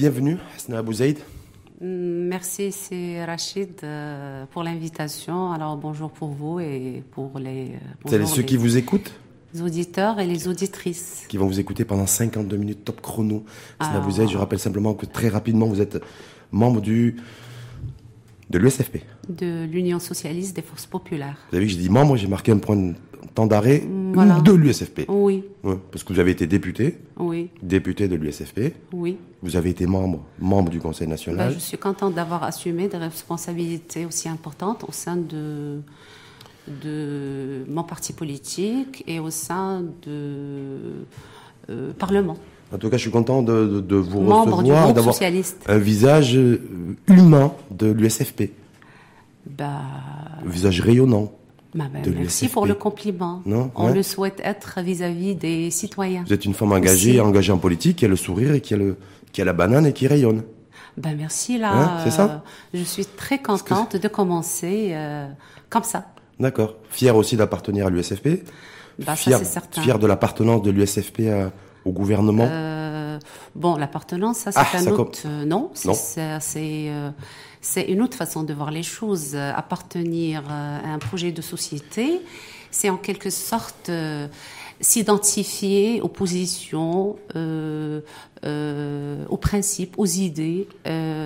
[0.00, 1.18] Bienvenue, Hasna Abouzaïd.
[1.82, 5.52] Merci, c'est Rachid euh, pour l'invitation.
[5.52, 7.72] Alors bonjour pour vous et pour les.
[8.06, 9.12] C'est ceux qui vous écoutent
[9.52, 11.26] Les auditeurs et les auditrices.
[11.28, 13.44] Qui vont vous écouter pendant 52 minutes top chrono.
[13.78, 16.02] Hasna Abouzaïd, je rappelle simplement que très rapidement, vous êtes
[16.50, 17.16] membre du
[18.48, 19.00] de l'USFP.
[19.28, 21.36] De l'Union socialiste des forces populaires.
[21.50, 22.94] Vous avez vu que j'ai dit membre, j'ai marqué un point de
[23.34, 25.06] temps d'arrêt de l'USFP.
[25.08, 25.44] Oui.
[25.90, 26.98] Parce que vous avez été député.
[27.18, 27.50] Oui.
[27.62, 28.74] Député de l'USFP.
[28.92, 29.16] Oui.
[29.42, 31.48] Vous avez été membre, membre du Conseil national.
[31.48, 35.80] Ben, je suis contente d'avoir assumé des responsabilités aussi importantes au sein de,
[36.82, 41.04] de mon parti politique et au sein de
[41.70, 42.36] euh, Parlement.
[42.72, 45.16] En tout cas, je suis content de, de, vous Membre recevoir, d'avoir
[45.66, 46.60] un visage euh,
[47.08, 48.50] humain de l'USFP.
[49.46, 49.80] Bah,
[50.44, 51.32] un visage rayonnant.
[51.74, 53.42] Bah, bah, merci pour le compliment.
[53.46, 56.24] Non, On le souhaite être vis-à-vis des citoyens.
[56.26, 58.76] Vous êtes une femme engagée, engagée en politique, qui a le sourire et qui a,
[58.76, 58.96] le,
[59.32, 60.42] qui a la banane et qui rayonne.
[60.96, 61.72] Ben merci là.
[61.72, 62.42] Hein, c'est ça
[62.74, 65.28] euh, Je suis très contente de commencer euh,
[65.68, 66.06] comme ça.
[66.40, 66.74] D'accord.
[66.90, 68.44] Fière aussi d'appartenir à l'USFP.
[68.98, 71.22] Bah, fière, fière de l'appartenance de l'USFP
[71.84, 72.48] au gouvernement?
[72.50, 73.18] Euh,
[73.54, 75.20] Bon, l'appartenance, ça c'est Ah, un ça autre.
[75.26, 75.92] euh, non, Non.
[75.94, 76.90] c'est
[77.60, 79.32] c'est, une autre façon de voir les choses.
[79.34, 82.20] Euh, Appartenir euh, à un projet de société,
[82.70, 84.28] c'est en quelque sorte euh,
[84.80, 88.00] s'identifier aux positions, euh,
[88.44, 90.66] euh, aux principes, aux idées.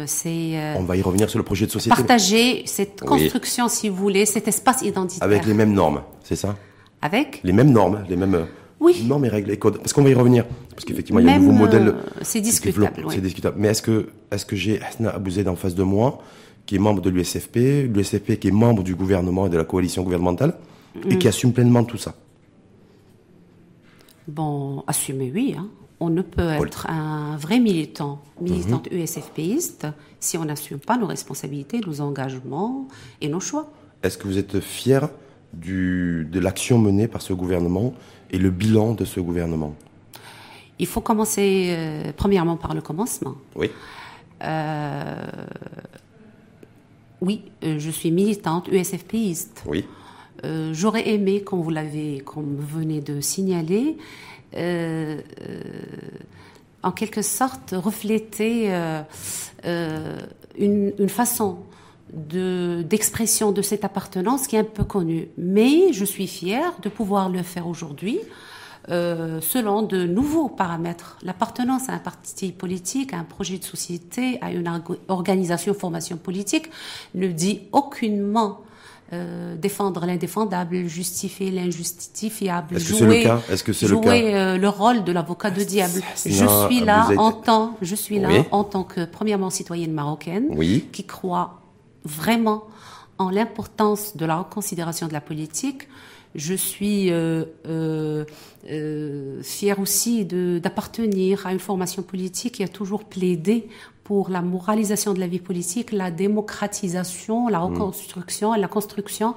[0.06, 1.94] C'est On va y revenir sur le projet de société.
[1.94, 3.06] partager cette Oui.
[3.08, 5.24] construction, si vous voulez, cet espace identitaire.
[5.24, 6.56] Avec les mêmes normes, c'est ça?
[7.00, 7.40] Avec?
[7.44, 8.46] Les mêmes normes, les mêmes
[8.84, 9.04] Oui.
[9.06, 9.78] normes et règles et codes.
[9.78, 10.44] Parce qu'on va y revenir.
[10.70, 11.88] Parce qu'effectivement, il y a un nouveau modèle.
[11.88, 13.04] euh, c'est discutable.
[13.10, 13.56] C'est discutable.
[13.58, 16.20] Mais est-ce que, est-ce que j'ai Hasna Abouzed en face de moi,
[16.66, 17.56] qui est membre de l'USFP,
[17.92, 20.54] l'USFP qui est membre du gouvernement et de la coalition gouvernementale,
[21.08, 21.18] et Mm.
[21.18, 22.14] qui assume pleinement tout ça?
[24.28, 25.54] Bon, assumer, oui.
[25.58, 25.68] hein.
[26.00, 28.98] On ne peut être un vrai militant, militante Mhm.
[28.98, 29.86] USFPiste,
[30.20, 32.88] si on n'assume pas nos responsabilités, nos engagements
[33.20, 33.70] et nos choix.
[34.02, 35.08] Est-ce que vous êtes fier
[35.52, 37.94] du, de l'action menée par ce gouvernement
[38.34, 39.76] et le bilan de ce gouvernement
[40.80, 43.36] Il faut commencer euh, premièrement par le commencement.
[43.54, 43.70] Oui.
[44.42, 45.24] Euh,
[47.20, 49.62] oui, euh, je suis militante USFPiste.
[49.66, 49.84] Oui.
[50.44, 53.96] Euh, J'aurais aimé, comme vous l'avez, comme vous venez de signaler,
[56.82, 58.68] en quelque sorte refléter
[59.64, 61.58] une, une façon
[62.12, 65.28] d'expression de, cette appartenance qui est un peu connue.
[65.38, 68.18] Mais je suis fière de pouvoir le faire aujourd'hui.
[68.90, 71.16] euh, selon de nouveaux paramètres.
[71.22, 76.18] L'appartenance à un parti politique, à un projet de société, à une orga- organisation, formation
[76.18, 76.66] politique,
[77.14, 78.60] ne dit aucunement
[79.14, 83.40] euh, défendre l'indéfendable, justifier l'injustifiable, Est-ce que c'est jouer, le cas?
[83.50, 84.36] Est-ce que c'est le jouer cas?
[84.36, 86.02] euh, le rôle de l'avocat de diable.
[86.26, 90.48] Je suis là êtes- en tant, je suis là en tant que premièrement citoyenne marocaine
[90.50, 90.88] Oui.
[90.92, 91.62] qui croit
[92.04, 92.64] vraiment
[93.18, 95.88] en l'importance de la reconsidération de la politique.
[96.34, 98.24] Je suis euh, euh,
[98.70, 103.68] euh, fière aussi d'appartenir à une formation politique qui a toujours plaidé
[104.02, 109.34] pour la moralisation de la vie politique, la démocratisation, la reconstruction, la construction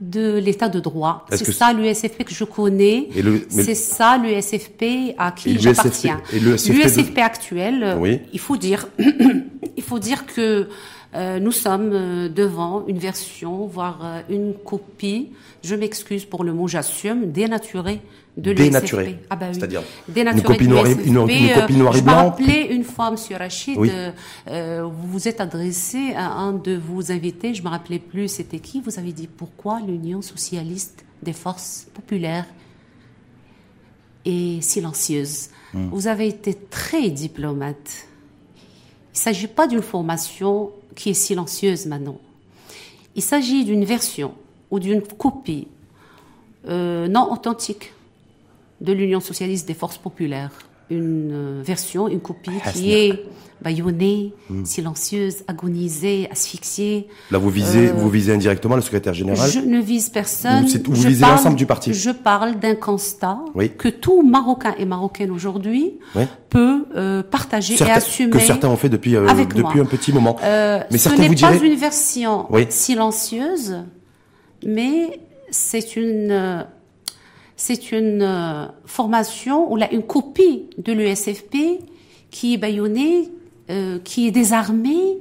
[0.00, 1.26] de l'état de droit.
[1.30, 3.08] C'est ça l'USFP que je connais.
[3.14, 6.20] Et le- C'est ça l'USFP à Et qui j'appartiens.
[6.32, 8.20] et l'USFP de- actuel, Oui.
[8.32, 8.88] il faut dire,
[9.76, 10.68] il faut dire que
[11.14, 15.30] euh, nous sommes euh, devant une version, voire euh, une copie.
[15.62, 18.00] Je m'excuse pour le mot, j'assume, dénaturée
[18.38, 19.04] de Dénaturée.
[19.04, 19.26] l'USFP.
[19.28, 19.54] Ah bah oui.
[19.54, 20.98] C'est-à-dire Dénaturée une copie de noir et- une-
[21.48, 22.36] une copie noir et je blanc.
[22.70, 23.90] une fois, Monsieur Rachid, Oui.
[24.48, 28.58] euh, vous vous êtes adressé à un de vos invités, je me rappelais plus c'était
[28.58, 32.46] qui, vous avez dit pourquoi l'Union socialiste des forces populaires
[34.24, 35.48] est silencieuse?
[35.74, 35.88] Hmm.
[35.90, 38.06] Vous avez été très diplomate.
[39.12, 42.18] Il ne s'agit pas d'une formation qui est silencieuse maintenant.
[43.14, 44.34] Il s'agit d'une version
[44.70, 45.68] ou d'une copie
[46.66, 47.92] euh, non authentique
[48.80, 50.52] de l'Union socialiste des forces populaires.
[50.92, 53.24] Une euh, version, une copie qui est
[53.62, 54.34] bâillonnée,
[54.64, 57.06] silencieuse, agonisée, asphyxiée.
[57.30, 59.48] Là, vous visez, vous visez indirectement le secrétaire général.
[59.48, 60.66] Euh, Je ne vise personne.
[60.84, 61.94] Vous- visez l'ensemble du parti.
[61.94, 63.70] Je parle d'un constat Oui.
[63.78, 66.24] que tout Marocain et Marocaine aujourd'hui Oui.
[66.50, 68.30] peut euh, partager et assumer.
[68.30, 69.84] que certains ont fait depuis, euh, avec depuis moi.
[69.84, 70.36] un petit moment.
[70.42, 72.66] Euh, Mais ce n'est pas une version Oui.
[72.68, 73.76] silencieuse,
[74.66, 76.62] mais c'est une euh,
[77.56, 81.82] c'est une euh, formation ou là une copie de l'USFP
[82.30, 83.28] qui est bâillonnée,
[83.70, 85.18] euh, qui est désarmée,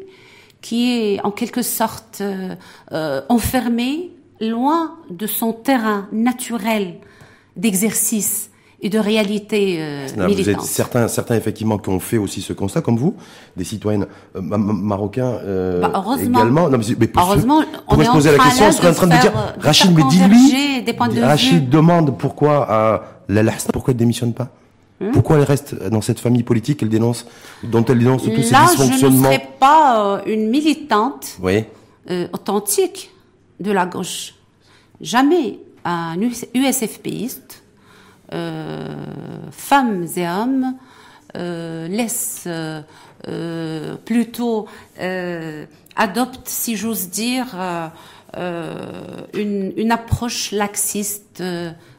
[0.61, 2.55] qui est en quelque sorte euh,
[2.91, 6.95] euh, enfermée loin de son terrain naturel
[7.57, 8.50] d'exercice
[8.81, 12.81] et de réalité euh, Vous êtes certains, certains effectivement qui ont fait aussi ce constat,
[12.81, 13.15] comme vous,
[13.55, 16.69] des citoyennes euh, marocains euh, bah, également.
[16.69, 19.21] Non, mais, pour, heureusement, on est se poser la question, on serait en train de,
[19.21, 23.03] dire, Rachid, mais dis-lui, Rachid demande pourquoi à
[23.71, 24.49] pourquoi elle démissionne pas?
[24.99, 25.11] Hmm?
[25.13, 27.25] pourquoi elle reste dans cette famille politique elle dénonce,
[27.63, 31.63] dont elle dénonce tous ces dysfonctionnements Là, je ne serais pas une militante oui.
[32.33, 33.09] authentique
[33.59, 34.35] de la gauche.
[34.99, 36.17] Jamais un
[36.53, 37.60] USFPiste euh,
[38.31, 40.75] femmes et hommes
[41.37, 44.67] euh, laissent euh, plutôt
[45.95, 47.55] adoptent, si j'ose dire,
[49.33, 51.43] une, approche laxiste,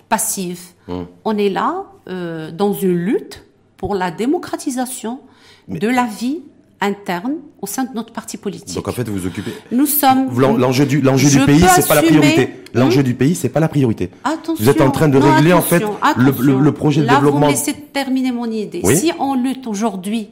[0.08, 0.60] passive.
[0.88, 1.06] Hum.
[1.24, 3.44] On est là dans une lutte
[3.76, 5.20] pour la démocratisation
[5.68, 6.42] de la vie
[6.82, 8.74] interne au sein de notre parti politique.
[8.74, 9.52] Donc en fait, vous vous occupez.
[9.70, 10.28] Nous sommes.
[10.38, 12.50] L'enjeu du l'enjeu du pays, c'est pas la priorité.
[12.74, 14.10] L'enjeu du pays, c'est pas la priorité.
[14.24, 14.54] Attention.
[14.58, 15.82] Vous êtes en train de régler en fait
[16.16, 17.40] le, le, projet de Là, développement.
[17.40, 18.82] Vous me laissez terminer mon idée.
[18.94, 20.28] Si on lutte aujourd'hui,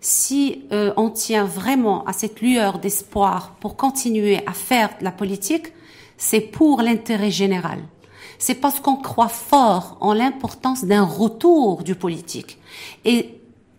[0.00, 5.10] si euh, on tient vraiment à cette lueur d'espoir pour continuer à faire de la
[5.10, 5.72] politique,
[6.16, 7.78] c'est pour l'intérêt général.
[8.38, 12.58] C'est parce qu'on croit fort en l'importance d'un retour du politique.
[13.04, 13.35] Et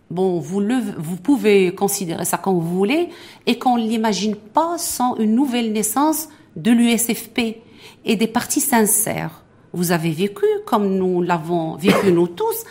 [0.09, 3.09] Bon, vous, le, vous pouvez considérer ça comme vous voulez,
[3.45, 7.57] et qu'on ne l'imagine pas sans une nouvelle naissance de l'USFP
[8.06, 9.44] et des partis sincères.
[9.74, 12.63] Vous avez vécu, comme nous l'avons vécu nous tous,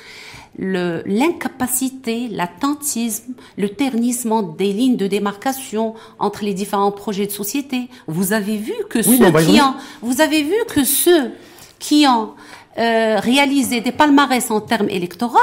[0.59, 7.89] l'incapacité, l'attentisme, le ternissement des lignes de démarcation entre les différents projets de société.
[8.07, 11.33] Vous avez vu que ceux bah, qui ont, vous avez vu que ceux
[11.79, 12.31] qui ont
[12.79, 15.37] euh, réalisé des palmarès en termes électoraux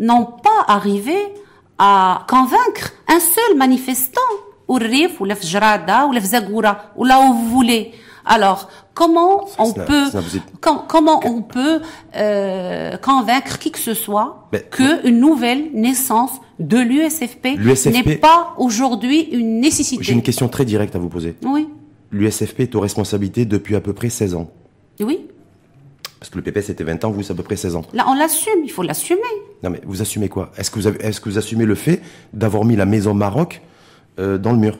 [0.00, 1.16] n'ont pas arrivé
[1.78, 4.20] à convaincre un seul manifestant,
[4.66, 7.92] ou Rif, ou la Fjrada, ou la Fzagoura, ou là où vous voulez.
[8.24, 10.06] Alors, comment on peut,
[10.60, 11.80] comment on peut
[12.16, 19.22] euh, convaincre qui que ce soit que une nouvelle naissance de l'USFP n'est pas aujourd'hui
[19.32, 20.04] une nécessité?
[20.04, 21.36] J'ai une question très directe à vous poser.
[21.44, 21.68] Oui.
[22.12, 24.50] L'USFP est aux responsabilités depuis à peu près 16 ans.
[25.00, 25.20] Oui.
[26.20, 27.82] Parce que le PP c'était 20 ans, vous c'est à peu près 16 ans.
[27.94, 29.20] Là, on l'assume, il faut l'assumer.
[29.62, 30.52] Non mais vous assumez quoi?
[30.58, 32.02] Est-ce que vous avez, est-ce que vous assumez le fait
[32.34, 33.62] d'avoir mis la maison Maroc
[34.18, 34.78] euh, dans le mur?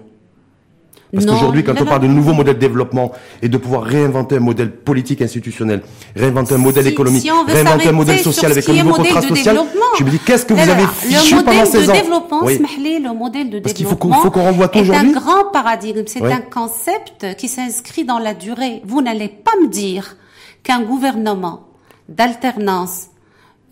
[1.12, 4.40] Parce qu'aujourd'hui, quand on parle de nouveau modèle de développement et de pouvoir réinventer un
[4.40, 5.82] modèle politique institutionnel,
[6.14, 9.58] réinventer un modèle économique, réinventer un modèle social avec un nouveau contrat social,
[9.98, 11.92] je me dis qu'est-ce que vous avez fichu pendant 16 ans?
[11.92, 12.60] développement, oui.
[13.02, 15.10] Le modèle de Parce qu'il faut qu'on renvoie tout aujourd'hui.
[15.10, 18.82] C'est un grand paradigme, c'est un concept qui s'inscrit dans la durée.
[18.84, 20.16] Vous n'allez pas me dire
[20.62, 21.68] qu'un gouvernement
[22.08, 23.06] d'alternance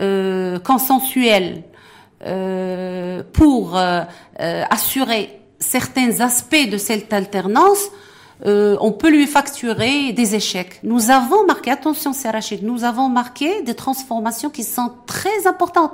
[0.00, 1.64] euh, consensuelle
[2.24, 4.02] euh, pour euh,
[4.40, 7.88] euh, assurer certains aspects de cette alternance,
[8.46, 10.78] euh, on peut lui facturer des échecs.
[10.84, 15.92] Nous avons marqué, attention Rachid, nous avons marqué des transformations qui sont très importantes.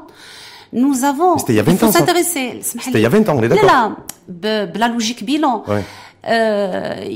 [0.73, 1.93] Nous avons, il y a 20 il ans.
[1.93, 2.59] s'intéresser.
[2.63, 3.97] C'était il y a 20 ans, on est d'accord.
[4.43, 5.63] Là, la logique bilan.
[5.69, 5.85] Ouais.
[6.27, 7.07] Euh,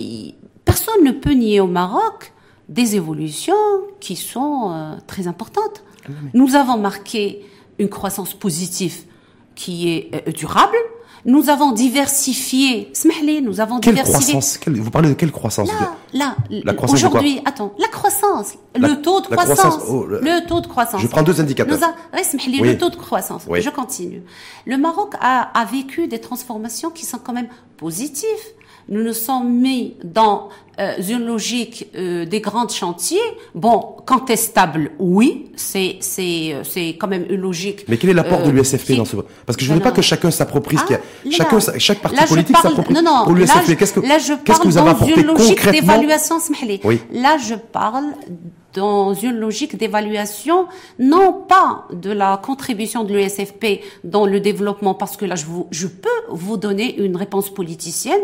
[0.64, 2.32] personne ne peut nier au Maroc
[2.68, 3.54] des évolutions
[4.00, 5.82] qui sont euh, très importantes.
[6.04, 7.44] Ah Nous avons marqué
[7.78, 9.04] une croissance positive
[9.54, 10.76] qui est euh, durable.
[11.24, 12.92] Nous avons diversifié,
[13.42, 14.60] nous avons quelle Croissance?
[14.66, 15.68] Vous parlez de quelle croissance
[16.14, 20.46] Là, là aujourd'hui, attends, la croissance, le taux de croissance, oh, le...
[20.46, 21.02] taux de croissance.
[21.02, 21.76] Je prends deux indicateurs.
[22.12, 23.42] Le taux de croissance.
[23.50, 24.22] Je continue.
[24.64, 28.28] Le Maroc a, a vécu des transformations qui sont quand même positives
[28.88, 30.48] nous nous sommes mis dans
[30.80, 33.18] euh, une logique euh, des grands chantiers.
[33.54, 37.84] Bon, contestable, oui, c'est c'est euh, c'est quand même une logique.
[37.88, 40.02] Mais quel est l'apport de l'USFP dans ce Parce que je ne veux pas que
[40.02, 40.98] chacun s'approprie ce ah,
[41.30, 42.94] chacun chaque parti politique s'approprie.
[42.94, 43.32] Non non.
[43.34, 43.76] l'USFP.
[43.76, 45.26] Qu'est-ce que qu'est-ce que vous avez apporté
[46.84, 47.00] Oui.
[47.12, 48.04] Là, je parle
[48.74, 50.66] dans une logique d'évaluation,
[50.98, 55.66] non pas de la contribution de l'USFP dans le développement, parce que là, je, vous,
[55.70, 58.20] je peux vous donner une réponse politicienne.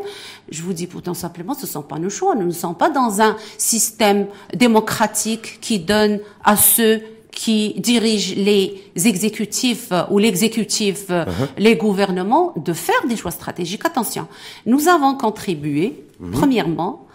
[0.51, 2.35] Je vous dis pourtant simplement, ce ne sont pas nos choix.
[2.35, 8.81] Nous ne sommes pas dans un système démocratique qui donne à ceux qui dirigent les
[8.95, 11.27] exécutifs ou l'exécutif, uh-huh.
[11.59, 13.85] les gouvernements, de faire des choix stratégiques.
[13.85, 14.29] Attention,
[14.67, 16.31] nous avons contribué, uh-huh.
[16.31, 17.09] premièrement,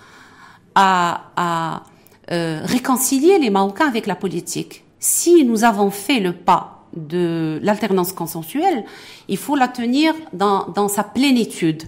[0.75, 1.83] à, à
[2.31, 4.83] euh, réconcilier les Marocains avec la politique.
[5.00, 8.83] Si nous avons fait le pas de l'alternance consensuelle,
[9.27, 11.83] il faut la tenir dans, dans sa plénitude.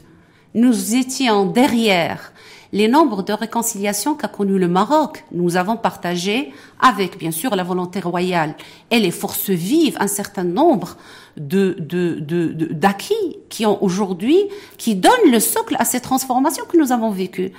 [0.53, 2.31] Nous étions derrière
[2.73, 5.25] les nombres de réconciliations qu'a connu le Maroc.
[5.31, 8.55] Nous avons partagé avec, bien sûr, la volonté royale
[8.89, 10.97] et les forces vives un certain nombre
[11.37, 14.37] de, de, de, d'acquis qui ont aujourd'hui,
[14.77, 17.51] qui donnent le socle à ces transformations que nous avons vécues.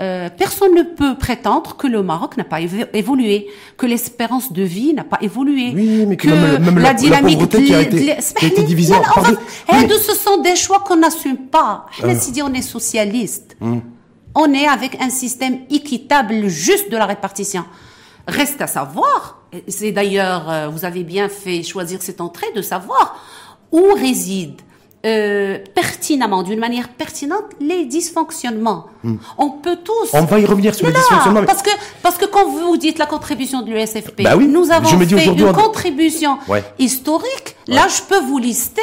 [0.00, 3.46] Euh, personne ne peut prétendre que le Maroc n'a pas évolué,
[3.76, 7.74] que l'espérance de vie n'a pas évolué, oui, mais que, même, la, dynamique la qui
[7.74, 9.30] a été, qui a été divisée en va,
[9.72, 9.88] oui.
[9.90, 11.86] ce sont des choix qu'on n'assume pas.
[12.02, 12.12] Euh.
[12.32, 13.56] dit on est socialiste.
[13.60, 13.82] Hum.
[14.34, 17.64] On est avec un système équitable, juste de la répartition.
[18.26, 23.16] Reste à savoir, c'est d'ailleurs, euh, vous avez bien fait choisir cette entrée, de savoir
[23.70, 24.60] où réside
[25.04, 28.86] euh, pertinemment, d'une manière pertinente, les dysfonctionnements.
[29.02, 29.16] Hmm.
[29.38, 30.10] On peut tous.
[30.14, 31.44] On va y revenir sur les dysfonctionnements.
[31.44, 31.70] Parce que
[32.02, 35.52] parce que quand vous dites la contribution de l'USFP, bah oui, nous avons fait une
[35.52, 36.38] contribution
[36.78, 37.56] historique.
[37.66, 38.82] Là, je peux vous lister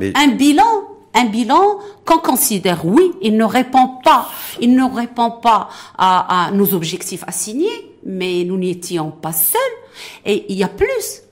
[0.00, 4.28] un bilan un bilan qu'on considère, oui, il ne répond pas,
[4.60, 9.60] il ne répond pas à, à nos objectifs assignés, mais nous n'étions pas seuls.
[10.24, 11.22] Et il y a plus.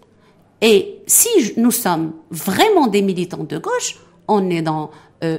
[0.61, 3.97] Et si nous sommes vraiment des militants de gauche,
[4.31, 4.91] on est dans,
[5.23, 5.39] euh,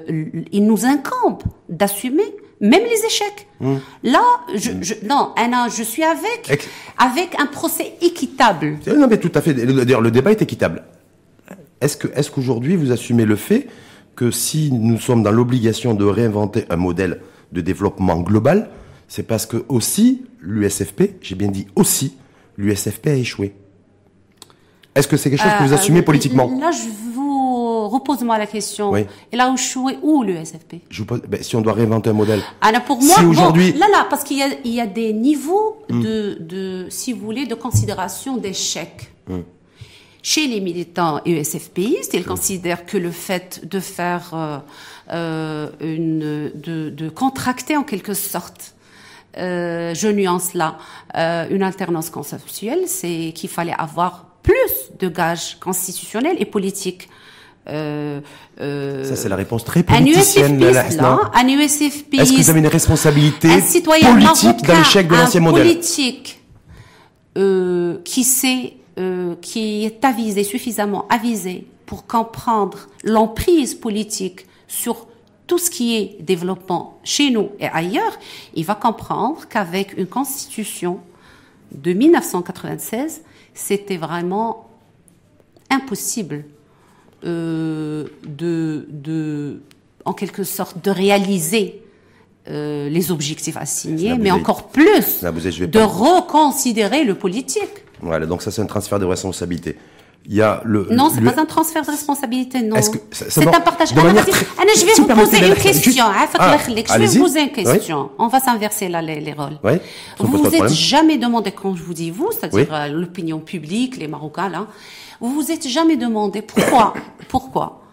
[0.51, 3.47] il nous incombe d'assumer même les échecs.
[3.59, 3.75] Mmh.
[4.03, 4.21] Là,
[4.53, 8.77] je, je, non, Anna, je suis avec, avec un procès équitable.
[8.87, 9.53] Non, mais tout à fait.
[9.55, 10.83] D'ailleurs, le débat est équitable.
[11.81, 13.67] Est-ce que, est-ce qu'aujourd'hui vous assumez le fait
[14.15, 17.21] que si nous sommes dans l'obligation de réinventer un modèle
[17.51, 18.69] de développement global,
[19.07, 22.17] c'est parce que aussi l'USFP, j'ai bien dit aussi,
[22.57, 23.55] l'USFP a échoué?
[24.95, 28.47] Est-ce que c'est quelque chose que vous euh, assumez politiquement Là, je vous repose-moi la
[28.47, 28.95] question.
[28.95, 32.41] Et là où échoué, où l'USFP je ben, Si on doit réinventer un modèle.
[32.61, 36.01] Ah, pour moi, aujourd'hui, là, là, parce qu'il y a, des niveaux hmm.
[36.01, 39.11] de, de, si vous voulez, de considération d'échec.
[39.27, 39.41] Hmm.
[40.23, 44.59] Chez les militants USFPistes, ils considèrent que le fait de faire euh,
[45.11, 48.75] euh, une, de, de contracter en quelque sorte
[49.37, 50.77] euh, je nuance là,
[51.15, 57.09] euh, une alternance consensuelle, c'est qu'il fallait avoir plus de gages constitutionnels et politiques.
[57.69, 58.21] Euh,
[58.59, 60.63] euh, ça, c'est la réponse très politicienne.
[60.63, 66.41] Un USFP, Est-ce que vous avez une responsabilité politique dans l'échec de l'ancien modèle politique
[67.37, 68.73] euh, qui sait,
[69.41, 75.07] qui est avisé, suffisamment avisé pour comprendre l'emprise politique sur
[75.47, 78.17] tout ce qui est développement chez nous et ailleurs,
[78.53, 80.99] il va comprendre qu'avec une constitution
[81.73, 83.21] de 1996,
[83.53, 84.70] c'était vraiment
[85.71, 86.45] impossible
[87.23, 89.61] euh, de, de,
[90.05, 91.81] en quelque sorte, de réaliser
[92.47, 97.85] euh, les objectifs assignés, mais encore plus de reconsidérer le politique.
[98.01, 99.77] Voilà, donc ça c'est un transfert de responsabilité
[100.27, 100.87] il y a le.
[100.91, 102.77] Non, c'est pas un transfert de responsabilité, non.
[103.11, 103.93] C'est un partage.
[103.93, 104.45] De manière très...
[104.75, 106.05] je vais vous poser une question.
[106.07, 108.11] Ah, je vais vous poser une question.
[108.19, 109.57] On va s'inverser là les, les rôles.
[109.63, 109.73] Oui,
[110.19, 114.07] vous vous êtes jamais demandé, quand je vous dis vous, c'est-à-dire euh, l'opinion publique, les
[114.07, 114.67] Marocains là,
[115.21, 116.93] vous vous êtes jamais demandé pourquoi,
[117.29, 117.83] pourquoi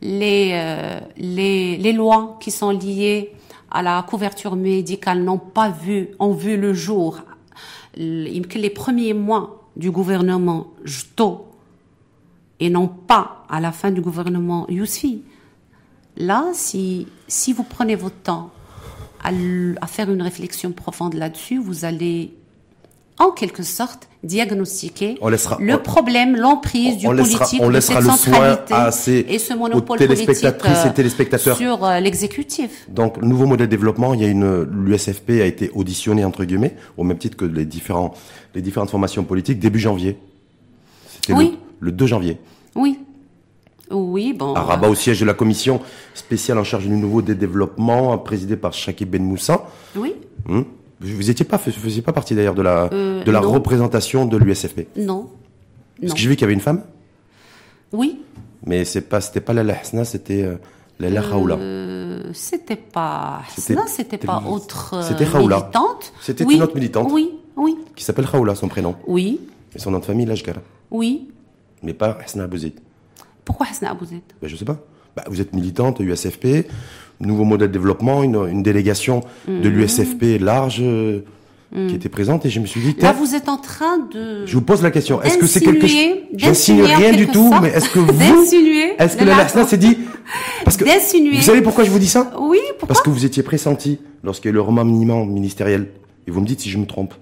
[0.00, 3.32] les, euh, les, les lois qui sont liées
[3.70, 7.20] à la couverture médicale n'ont pas vu, ont vu le jour.
[7.96, 11.46] Les premiers mois du gouvernement Jto
[12.60, 15.22] et non pas à la fin du gouvernement Yousfi.
[16.16, 18.50] Là, si, si vous prenez votre temps
[19.24, 22.34] à faire une réflexion profonde là-dessus, vous allez
[23.22, 25.18] en quelque sorte diagnostiquer
[25.60, 29.98] le problème, l'emprise du politique, on laissera de cette centralité à ces, et ce monopole
[29.98, 31.56] politique et téléspectateurs.
[31.56, 32.86] sur euh, l'exécutif.
[32.88, 36.76] Donc, nouveau modèle de développement, il y a une l'USFP a été auditionné entre guillemets
[36.96, 38.14] au même titre que les différents
[38.54, 40.18] les différentes formations politiques début janvier.
[41.08, 41.58] C'était oui.
[41.80, 42.38] le, le 2 janvier.
[42.74, 42.98] Oui.
[43.90, 44.54] Oui, bon.
[44.54, 45.80] À Rabat, au siège de la commission
[46.14, 49.66] spéciale en charge du nouveau des développements, présidée par Chakib Ben Moussa.
[49.96, 50.14] Oui.
[50.48, 50.64] Hum.
[51.02, 54.36] Vous étiez pas, vous faisiez pas partie d'ailleurs de la, euh, de la représentation de
[54.36, 54.86] l'USFP.
[54.96, 55.28] Non.
[56.00, 56.82] Parce que j'ai vu qu'il y avait une femme.
[57.92, 58.22] Oui.
[58.64, 60.56] Mais c'est pas, c'était pas Lala Hasna, c'était euh,
[61.00, 61.56] Lala Khaoula.
[61.56, 66.12] Euh, c'était pas Hasna, c'était pas autre euh, c'était militante.
[66.20, 67.08] C'était une autre militante.
[67.10, 67.76] Oui, oui.
[67.96, 68.94] Qui s'appelle Khaoula, son prénom.
[69.06, 69.40] Oui.
[69.74, 70.56] Et son nom de famille, Lajgar.
[70.90, 71.28] Oui
[71.82, 72.74] mais pas Hasna Abouzid.
[73.44, 74.78] Pourquoi Hasna Abouzid ben, Je sais pas.
[75.16, 76.66] Ben, vous êtes militante USFP,
[77.26, 79.76] nouveau modèle de développement, une, une délégation de mhm.
[79.76, 81.20] l'USFP large euh,
[81.72, 81.88] mhm.
[81.88, 82.96] qui était présente et je me suis dit...
[83.00, 84.46] Là, vous êtes en train de...
[84.46, 85.22] Je vous pose la question.
[85.22, 86.00] Est-ce que c'est quelque chose...
[86.34, 88.94] J'insinue rien du tout, mais est-ce que vous...
[88.98, 89.98] Est-ce que la Hasna s'est dit...
[90.64, 90.84] Parce que...
[90.84, 92.32] Vous savez pourquoi je vous dis ça?
[92.38, 92.88] Oui, pourquoi?
[92.88, 95.88] Parce que vous étiez pressenti lorsqu'il y a eu le remaniement ministériel.
[96.26, 97.14] Et vous me dites si je me trompe.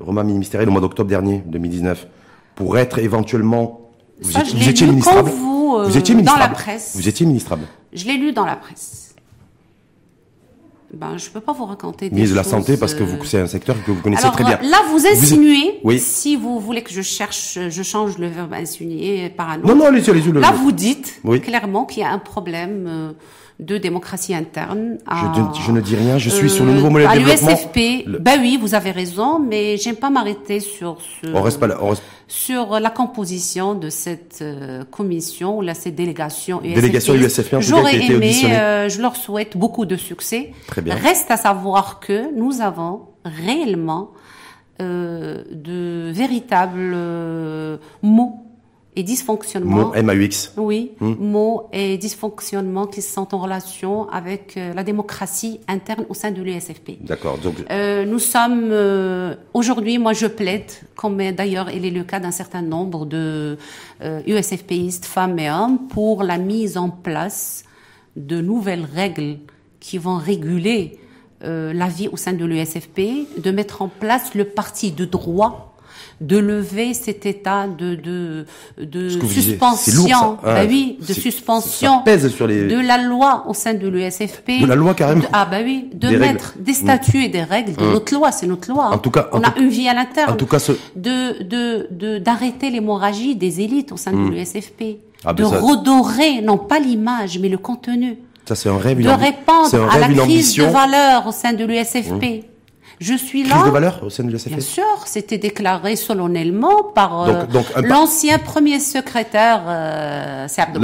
[0.00, 2.06] Le remaniement ministériel au mois d'octobre dernier, 2019.
[2.54, 3.82] Pour être éventuellement
[4.22, 5.30] vous, étiez, ministrable.
[5.30, 6.42] Vous, euh, étiez ministrable.
[6.42, 6.92] Dans la presse.
[6.94, 7.64] Vous étiez ministrable.
[7.92, 9.11] Je l'ai lu dans la presse.
[10.92, 13.46] Ben, je peux pas vous raconter des Ministre de la Santé, parce que c'est un
[13.46, 14.58] secteur que vous connaissez très bien.
[14.62, 15.98] Là, vous insinuez, oui.
[15.98, 19.68] si vous voulez que je cherche, je change le verbe insinuer par un autre.
[19.68, 20.32] Non, non, allez-y, allez-y.
[20.32, 23.12] Là, vous dites clairement qu'il y a un problème euh,
[23.62, 24.98] de démocratie interne.
[25.08, 27.48] je, ne dis rien, je suis sur le nouveau modèle de développement.
[27.48, 31.60] À l'USFP, ben oui, vous avez raison, mais j'aime pas m'arrêter sur ce, on reste
[31.60, 31.78] pas là,
[32.28, 36.74] sur la composition de cette euh, commission ou là, cette délégation USFP.
[36.74, 40.52] Délégation USFP, J'aurais aimé, euh, je leur souhaite beaucoup de succès.
[40.66, 40.94] Très bien.
[40.94, 44.12] Reste à savoir que nous avons réellement
[44.80, 46.96] euh, de véritables
[48.02, 48.51] mots
[48.94, 49.92] et dysfonctionnements.
[49.94, 50.52] Mots MAUX.
[50.56, 51.14] Oui, hmm.
[51.18, 56.42] mots et dysfonctionnements qui sont en relation avec euh, la démocratie interne au sein de
[56.42, 56.98] l'USFP.
[57.00, 57.38] D'accord.
[57.38, 62.20] Donc euh, nous sommes euh, aujourd'hui, moi je plaide, comme d'ailleurs il est le cas
[62.20, 63.56] d'un certain nombre de
[64.26, 67.64] USFPistes, femmes et hommes, pour la mise en place
[68.16, 69.38] de nouvelles règles
[69.80, 70.98] qui vont réguler
[71.40, 75.71] la vie au sein de l'USFP, de mettre en place le parti de droit
[76.22, 78.46] de lever cet état de de,
[78.80, 84.60] de suspension, bah oui, de suspension de la loi au sein de l'USFP.
[84.60, 85.22] De la loi carrément.
[85.32, 87.92] ah bah oui, de mettre des statuts et des règles de mmh.
[87.92, 88.86] notre loi, c'est notre loi.
[88.92, 90.32] En tout cas, on a une vie à l'interne.
[90.32, 90.58] En tout cas,
[90.96, 94.30] de de d'arrêter l'hémorragie des élites au sein de mmh.
[94.30, 94.82] l'USFP,
[95.24, 98.18] ah, de redorer non pas l'image mais le contenu.
[98.46, 99.00] Ça c'est un rêve.
[99.00, 102.51] De répondre à la crise de valeur au sein de l'USFP.
[103.02, 103.56] Je suis là.
[103.56, 107.44] Crise de valeur au sein de Bien sûr, c'était déclaré solennellement par euh,
[107.82, 110.78] l'ancien premier secrétaire euh, Serbe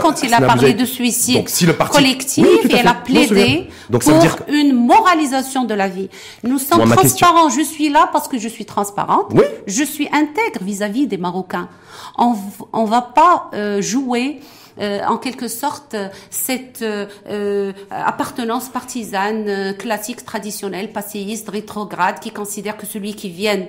[0.00, 1.44] quand il a parlé de suicide
[1.90, 4.00] collectif et elle a plaidé pour
[4.48, 6.08] une moralisation de la vie.
[6.42, 7.50] Nous sommes transparents.
[7.50, 9.32] Je suis là parce que je suis transparente.
[9.66, 11.68] Je suis intègre vis-à-vis des Marocains.
[12.16, 12.34] On,
[12.72, 14.40] on va pas euh, jouer
[14.80, 15.96] euh, en quelque sorte
[16.30, 23.66] cette euh, euh, appartenance partisane classique, traditionnelle, passéiste, rétrograde, qui considère que celui qui vient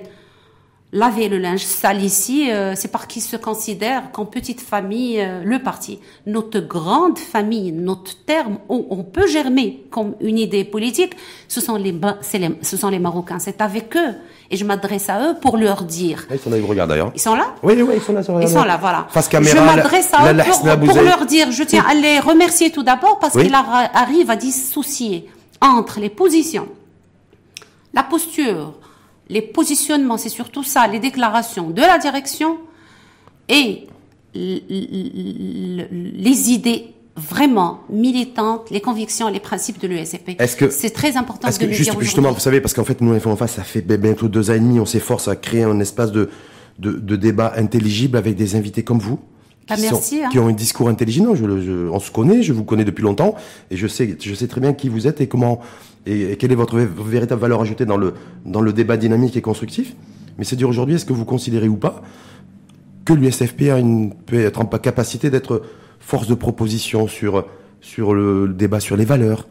[0.92, 5.98] laver le linge sale ici, c'est parce qu'il se considère qu'en petite famille, le parti.
[6.24, 11.16] Notre grande famille, notre terme où on peut germer comme une idée politique,
[11.48, 11.92] ce sont les
[12.62, 13.40] ce sont les Marocains.
[13.40, 14.14] C'est avec eux
[14.50, 16.26] et je m'adresse à eux pour leur dire.
[16.30, 17.12] Ils sont là, ils regardent d'ailleurs.
[17.14, 18.20] Ils sont là Oui, oui, ils sont là.
[18.42, 19.06] ils sont là, voilà.
[19.10, 19.56] Face caméra.
[19.56, 23.34] Je m'adresse à eux pour, leur dire, je tiens à les remercier tout d'abord parce
[23.34, 25.28] qu'ils arrivent à dissocier
[25.60, 26.68] entre les positions,
[27.94, 28.74] la posture,
[29.28, 32.58] les positionnements, c'est surtout ça, les déclarations de la direction
[33.48, 33.86] et
[34.34, 35.40] les
[36.50, 40.30] idées vraiment militante les convictions, les principes de l'USFP.
[40.38, 43.14] Est-ce que c'est très important de que juste, Justement, vous savez, parce qu'en fait, nous,
[43.14, 46.10] en face, ça fait bientôt deux ans et demi, on s'efforce à créer un espace
[46.10, 46.28] de,
[46.78, 49.20] de, de, débat intelligible avec des invités comme vous.
[49.66, 50.28] Qui, ah, merci, hein.
[50.30, 51.34] qui ont un discours intelligent.
[51.34, 53.36] Je, je, on se connaît, je vous connais depuis longtemps,
[53.70, 55.60] et je sais, je sais très bien qui vous êtes et comment
[56.06, 58.12] et, quelle est votre véritable valeur ajoutée dans le
[58.44, 59.94] dans le débat dynamique et constructif.
[60.36, 62.02] Mais c'est dire aujourd'hui, est-ce que vous considérez ou pas
[63.04, 65.62] que l'USFP a une peut être en capacité d'être
[66.04, 67.46] force de proposition sur,
[67.80, 69.46] sur le, débat sur les valeurs,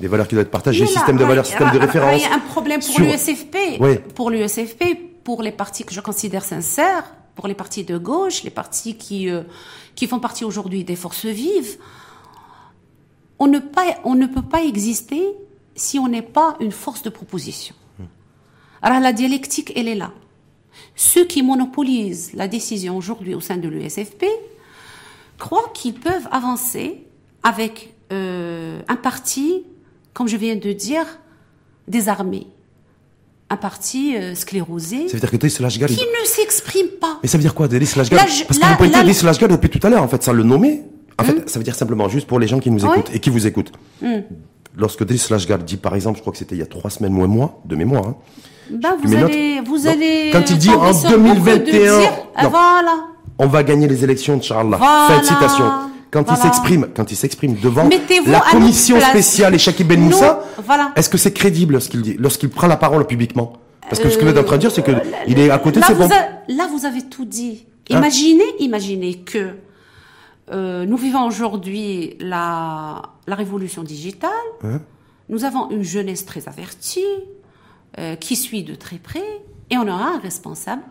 [0.00, 2.20] les valeurs qui doivent être partagées, système de valeurs, système de référence.
[2.20, 3.56] Il y a un problème pour l'USFP.
[4.14, 4.84] Pour l'USFP,
[5.22, 9.28] pour les partis que je considère sincères, pour les partis de gauche, les partis qui,
[9.28, 9.42] euh,
[9.94, 11.76] qui font partie aujourd'hui des forces vives,
[13.38, 15.22] on ne, pas, on ne peut pas exister
[15.74, 17.74] si on n'est pas une force de proposition.
[18.82, 20.12] Alors la dialectique, elle est là.
[20.96, 24.24] Ceux qui monopolisent la décision aujourd'hui au sein de l'USFP,
[25.40, 27.04] croient qu'ils peuvent avancer
[27.42, 29.64] avec euh, un parti,
[30.14, 31.04] comme je viens de dire,
[31.88, 32.46] désarmé.
[33.52, 35.08] Un parti euh, sclérosé.
[35.08, 35.88] Ça veut dire que Driss Lashgal...
[35.88, 37.18] Qui ne s'exprime pas.
[37.24, 39.84] Mais ça veut dire quoi, Driss Lashgal Parce vous pouvez dire Driss Lashgal depuis tout
[39.84, 40.84] à l'heure, en fait, sans le nommer.
[41.18, 41.48] En fait, hmm.
[41.48, 43.72] ça veut dire simplement, juste pour les gens qui nous écoutent et qui vous écoutent.
[44.00, 44.20] Hmm.
[44.76, 47.12] Lorsque Driss Lashgal dit, par exemple, je crois que c'était il y a trois semaines,
[47.12, 48.16] moins mois, de mémoire, hein,
[48.70, 50.30] ben, vous, allez, vous allez.
[50.32, 52.48] Quand il dit en 2021.
[52.48, 53.09] voilà
[53.40, 54.78] on va gagner les élections, Inch'Allah.
[54.78, 55.64] Fin de citation.
[56.10, 57.88] Quand il s'exprime, quand il s'exprime devant
[58.26, 60.40] la commission spéciale et Shakib Ben Moussa,
[60.96, 63.54] est-ce que c'est crédible lorsqu'il dit, lorsqu'il prend la parole publiquement?
[63.88, 64.92] Parce que ce que vous êtes en train de dire, c'est que
[65.26, 66.08] il est à côté, c'est bon.
[66.48, 67.66] là, vous avez tout dit.
[67.90, 67.98] Hein?
[67.98, 69.50] Imaginez, imaginez que
[70.52, 74.30] euh, nous vivons aujourd'hui la, la révolution digitale.
[74.62, 74.80] Hein?
[75.28, 77.04] Nous avons une jeunesse très avertie,
[77.98, 80.82] euh, qui suit de très près, et on aura un responsable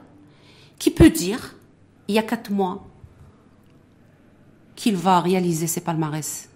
[0.77, 1.55] qui peut dire
[2.09, 2.87] il y a quatre mois
[4.75, 6.49] qu'il va réaliser ses palmarès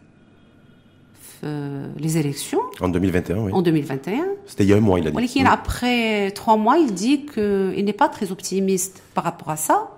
[1.44, 2.62] euh, les élections.
[2.80, 3.52] En 2021, oui.
[3.52, 4.26] En 2021.
[4.46, 5.44] C'était il y a un mois, il a dit.
[5.46, 9.92] Après trois mois, il dit qu'il n'est pas très optimiste par rapport à ça.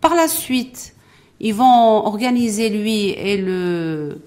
[0.00, 0.94] Par la suite,
[1.40, 4.20] ils vont organiser, lui et le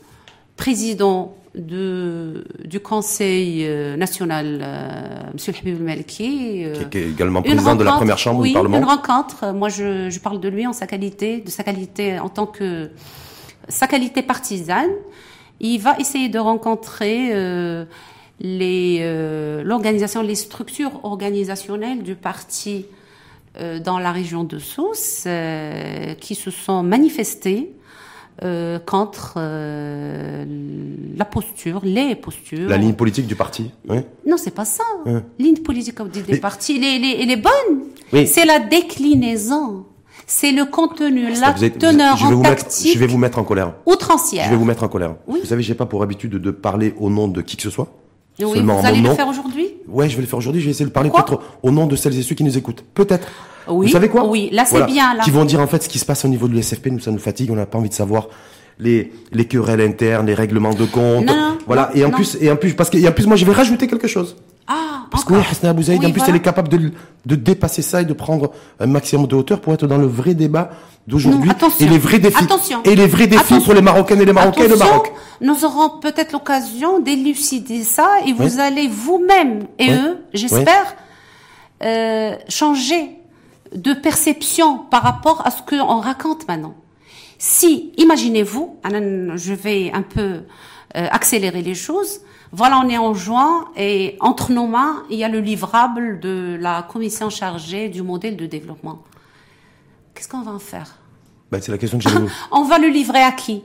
[0.55, 5.53] président de, du Conseil euh, national, euh, M.
[5.59, 6.63] Habib Malki.
[6.65, 8.77] Euh, qui, est également président de la première chambre du Parlement.
[8.77, 9.53] une rencontre.
[9.53, 12.89] Moi, je, je, parle de lui en sa qualité, de sa qualité en tant que
[13.69, 14.89] sa qualité partisane.
[15.59, 17.85] il va essayer de rencontrer euh,
[18.39, 22.85] les euh, l'organisation, les structures organisationnelles du parti
[23.59, 27.71] euh, dans la région de Sousse euh, qui se sont manifestées
[28.43, 30.45] euh, contre euh,
[31.17, 32.69] la posture, les postures.
[32.69, 33.71] La ligne politique du parti.
[33.89, 33.97] Oui.
[34.27, 34.83] Non, c'est pas ça.
[35.05, 35.21] Ouais.
[35.39, 37.83] Ligne politique des Mais- partis, elle est, elle est- elle est bonne.
[38.13, 38.27] Oui.
[38.27, 39.85] C'est la déclinaison.
[40.25, 43.39] C'est le contenu, la êtes- teneur je vais en vous mettre, je vais vous mettre
[43.39, 43.75] en colère.
[43.85, 44.45] outrancière.
[44.45, 45.15] Je vais vous mettre en colère.
[45.27, 45.39] Oui.
[45.41, 47.69] Vous savez, j'ai pas pour habitude de, de parler au nom de qui que ce
[47.69, 47.87] soit.
[48.39, 49.15] Oui, Seulement vous allez le nom.
[49.15, 50.61] faire aujourd'hui Ouais, je vais le faire aujourd'hui.
[50.61, 52.83] Je vais essayer de parler peut-être au nom de celles et ceux qui nous écoutent.
[52.93, 53.27] Peut-être.
[53.67, 55.23] Oui, Vous savez quoi oui, là, c'est bien, là.
[55.23, 56.87] Qui vont dire en fait ce qui se passe au niveau de l'SFP.
[56.87, 57.49] Nous, ça nous fatigue.
[57.51, 58.27] On n'a pas envie de savoir
[58.79, 61.25] les les querelles internes, les règlements de compte.
[61.25, 61.89] Non, non, voilà.
[61.95, 62.15] et en non.
[62.15, 64.35] plus, et en plus, parce que et en plus, moi, je vais rajouter quelque chose.
[64.69, 66.29] Ah, Parce que oui, Abouzaïd, Oui, en plus, voilà.
[66.33, 66.91] elle est capable de,
[67.25, 70.33] de dépasser ça et de prendre un maximum de hauteur pour être dans le vrai
[70.33, 70.71] débat
[71.07, 72.43] d'aujourd'hui et les vrais défis.
[72.43, 72.83] Attention.
[72.83, 73.61] Et les vrais défis Attention.
[73.63, 75.13] pour les Marocaines et les Marocains et le Maroc.
[75.39, 78.59] Nous aurons peut-être l'occasion d'élucider ça et vous Oui.
[78.59, 79.95] allez vous-même et Oui.
[79.95, 80.95] eux, j'espère,
[81.83, 83.11] euh, changer
[83.73, 86.75] de perception par rapport à ce qu'on raconte maintenant.
[87.37, 90.41] Si, imaginez-vous, Anan, je vais un peu
[90.95, 92.21] euh, accélérer les choses.
[92.51, 96.57] Voilà, on est en juin et entre nos mains, il y a le livrable de
[96.59, 99.03] la commission chargée du modèle de développement.
[100.13, 100.95] Qu'est-ce qu'on va en faire?
[101.51, 102.31] Ben, c'est la question que vous.
[102.51, 103.63] on va le livrer à qui?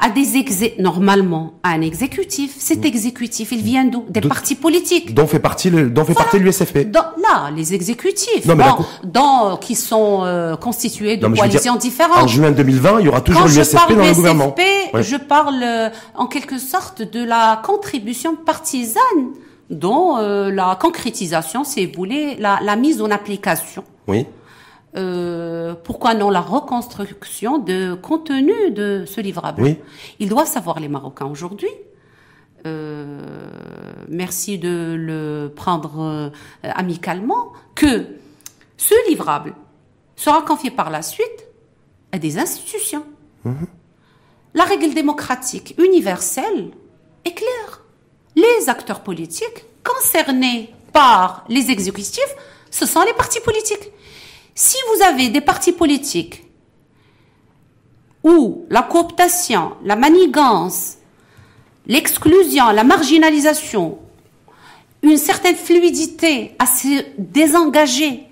[0.00, 2.54] À des exé normalement à un exécutif.
[2.56, 4.04] Cet exécutif, il vient d'où?
[4.08, 5.12] Des De- partis politiques.
[5.12, 6.90] dont fait partie le, dont fait partie l'USFP.
[6.90, 11.72] Dans, là, les exécutifs, Non, mais cou- dans, qui sont euh, constitués de Non, coalitions
[11.72, 12.22] dire, différentes.
[12.22, 14.54] En juin 2020, il y aura toujours l'USFP dans le gouvernement.
[14.94, 15.02] Ouais.
[15.02, 19.02] je parle euh, en quelque sorte de la contribution partisane
[19.68, 23.82] dont euh, la concrétisation, c'est vous voulez, la, la mise en application.
[24.06, 24.26] Oui.
[24.96, 29.76] Euh, pourquoi non la reconstruction de contenu de ce livrable Oui.
[30.18, 31.68] Ils doivent savoir les Marocains aujourd'hui.
[32.66, 33.20] Euh,
[34.08, 36.30] merci de le prendre euh,
[36.62, 38.06] amicalement que
[38.76, 39.54] ce livrable
[40.16, 41.46] sera confié par la suite
[42.12, 43.04] à des institutions.
[44.54, 46.70] La règle démocratique universelle
[47.24, 47.84] est claire.
[48.34, 52.34] Les acteurs politiques concernés par les exécutifs,
[52.70, 53.92] ce sont les partis politiques.
[54.60, 56.44] Si vous avez des partis politiques
[58.24, 60.96] où la cooptation, la manigance,
[61.86, 63.98] l'exclusion, la marginalisation,
[65.02, 68.24] une certaine fluidité à se désengager,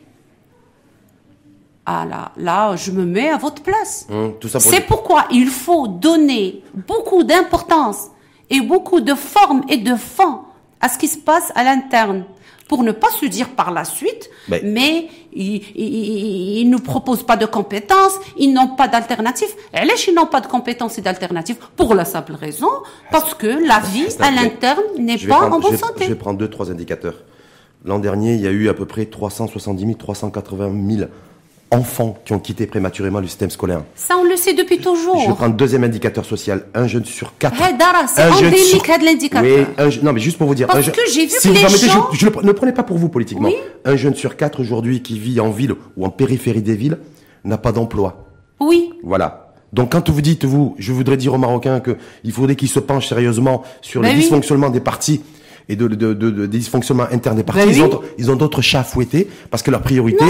[1.86, 4.08] ah là, là, je me mets à votre place.
[4.08, 8.08] Pour C'est pourquoi il faut donner beaucoup d'importance
[8.50, 10.40] et beaucoup de forme et de fond
[10.80, 12.24] à ce qui se passe à l'interne
[12.68, 17.22] pour ne pas se dire par la suite, Mais- mais ils, ils, ils ne proposent
[17.24, 19.48] pas de compétences, ils n'ont pas d'alternative.
[19.74, 22.68] Et ils n'ont pas de compétences et d'alternatives pour la simple raison
[23.12, 26.04] parce que la vie à l'interne n'est pas prendre- en bonne santé.
[26.04, 27.22] Je vais prendre deux, trois indicateurs.
[27.84, 31.08] L'an dernier, il y a eu à peu près 370 000, 380 000
[31.70, 33.82] enfants qui ont quitté prématurément le système scolaire.
[33.94, 35.20] Ça, on le sait depuis toujours.
[35.20, 36.64] Je vais prendre deuxième indicateur social.
[36.74, 37.60] Un jeune sur quatre.
[37.60, 39.44] Hey, Dara, c'est endémique sur- de l'indicateur.
[39.58, 40.66] Oui, un je- non, mais juste pour vous dire.
[40.68, 42.44] Parce un je- que j'ai vu si que vous les permettez, gens- je, le pre-
[42.44, 43.48] ne prenez pas pour vous politiquement.
[43.48, 43.56] Oui.
[43.84, 46.98] Un jeune sur quatre aujourd'hui qui vit en ville ou en périphérie des villes
[47.44, 48.26] n'a pas d'emploi.
[48.60, 49.42] Oui, Voilà.
[49.72, 52.78] Donc quand vous dites, vous, je voudrais dire aux Marocains que il faudrait qu'ils se
[52.78, 54.20] penchent sérieusement sur Ben le oui.
[54.20, 55.20] dysfonctionnement des partis
[55.68, 57.66] et de, de, de- de- des dysfonctionnements internes des partis.
[57.66, 57.90] Ben ils, oui.
[57.92, 60.24] ont, ils ont d'autres chats à fouetter parce que leur priorité,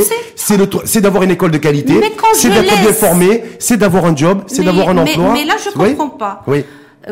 [0.48, 2.00] c'est- le d'avoir une école de qualité,
[2.34, 5.32] c'est d'être bien formé, c'est d'avoir un job, c'est d'avoir un emploi.
[5.32, 5.90] mais là, je Oui.
[5.96, 6.42] comprends pas.
[6.46, 6.64] Oui.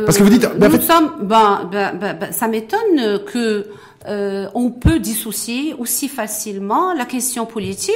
[0.05, 2.49] Parce que Euh, vous dites, ben, en nous fait, sommes, ben, ben, ben, ben, ça
[2.49, 3.69] m'étonne que
[4.09, 7.95] euh, on peut dissocier aussi facilement la question politique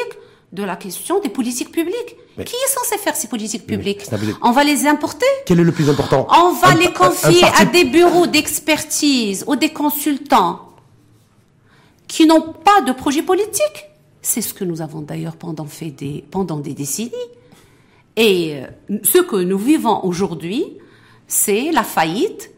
[0.52, 2.16] de la question des politiques publiques.
[2.38, 4.06] Mais- Qui est censé faire ces politiques publiques
[4.42, 6.92] On va les importer quel est le plus important On va Un- les un- un
[6.92, 10.60] confier parti- à des bureaux d'expertise ou des consultants
[12.06, 13.87] qui n'ont pas de projet politique.
[14.22, 17.12] C'est ce que nous avons d'ailleurs pendant, fait des, pendant des décennies.
[18.16, 20.64] Et euh, ce que nous vivons aujourd'hui,
[21.26, 22.50] c'est la faillite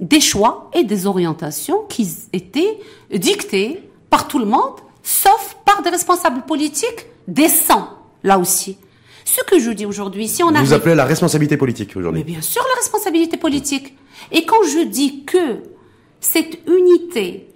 [0.00, 2.78] des choix et des orientations qui étaient
[3.14, 7.90] dictés par tout le monde, sauf par des responsables politiques décents,
[8.22, 8.76] là aussi.
[9.24, 10.72] Ce que je dis aujourd'hui, si on Vous arrive...
[10.72, 12.24] appelez la responsabilité politique Mais aujourd'hui.
[12.24, 13.96] bien sûr, la responsabilité politique.
[14.32, 15.62] Et quand je dis que
[16.20, 17.48] cette unité,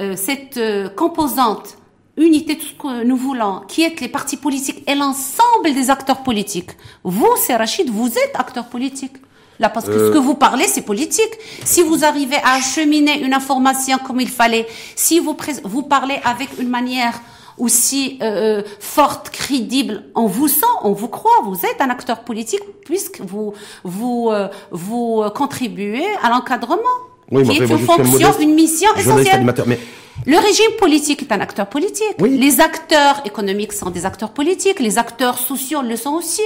[0.00, 1.78] euh, cette euh, composante,
[2.22, 6.22] unité, tout ce que nous voulons, qui est les partis politiques et l'ensemble des acteurs
[6.22, 6.70] politiques,
[7.04, 9.16] vous, c'est Rachid, vous êtes acteur politique.
[9.60, 10.08] Là, parce que Euh.
[10.08, 11.34] ce que vous parlez, c'est politique.
[11.64, 16.48] Si vous arrivez à acheminer une information comme il fallait, si vous, vous parlez avec
[16.58, 17.20] une manière
[17.58, 20.04] aussi euh, forte, crédible.
[20.14, 21.38] On vous sent, on vous croit.
[21.44, 23.52] Vous êtes un acteur politique puisque vous
[23.84, 26.96] vous euh, vous contribuez à l'encadrement.
[27.30, 29.44] Oui, qui est une fonction, modeste une mission essentielle.
[29.66, 29.78] Mais
[30.26, 32.14] Le régime politique est un acteur politique.
[32.20, 32.38] Oui.
[32.38, 34.78] Les acteurs économiques sont des acteurs politiques.
[34.78, 36.42] Les acteurs sociaux le sont aussi.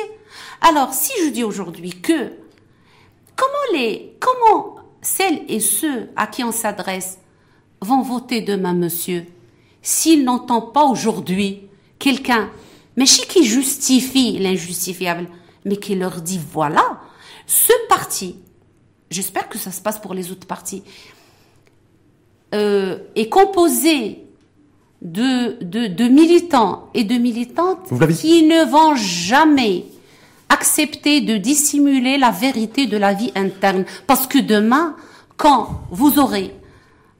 [0.61, 2.33] Alors, si je dis aujourd'hui que
[3.35, 7.19] comment les comment celles et ceux à qui on s'adresse
[7.81, 9.27] vont voter demain, monsieur,
[9.83, 12.51] s'ils n'entendent pas aujourd'hui quelqu'un,
[12.97, 15.29] mais qui justifie l'injustifiable,
[15.65, 17.01] mais qui leur dit voilà,
[17.47, 18.37] ce parti,
[19.11, 20.83] j'espère que ça se passe pour les autres partis,
[22.57, 24.25] euh, est composé
[25.03, 29.85] de, de, de militants et de militantes qui ne vont jamais
[30.49, 33.85] accepter de dissimuler la vérité de la vie interne.
[34.07, 34.97] Parce que demain,
[35.37, 36.55] quand vous aurez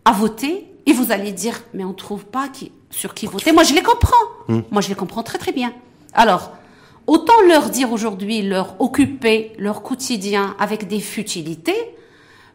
[0.05, 3.53] à voter, et vous allez dire, mais on trouve pas qui, sur qui voter.
[3.53, 4.15] Moi, je les comprends.
[4.49, 4.61] Hmm.
[4.71, 5.73] Moi, je les comprends très très bien.
[6.15, 6.53] Alors,
[7.07, 11.97] autant leur dire aujourd'hui, leur occuper leur quotidien avec des futilités,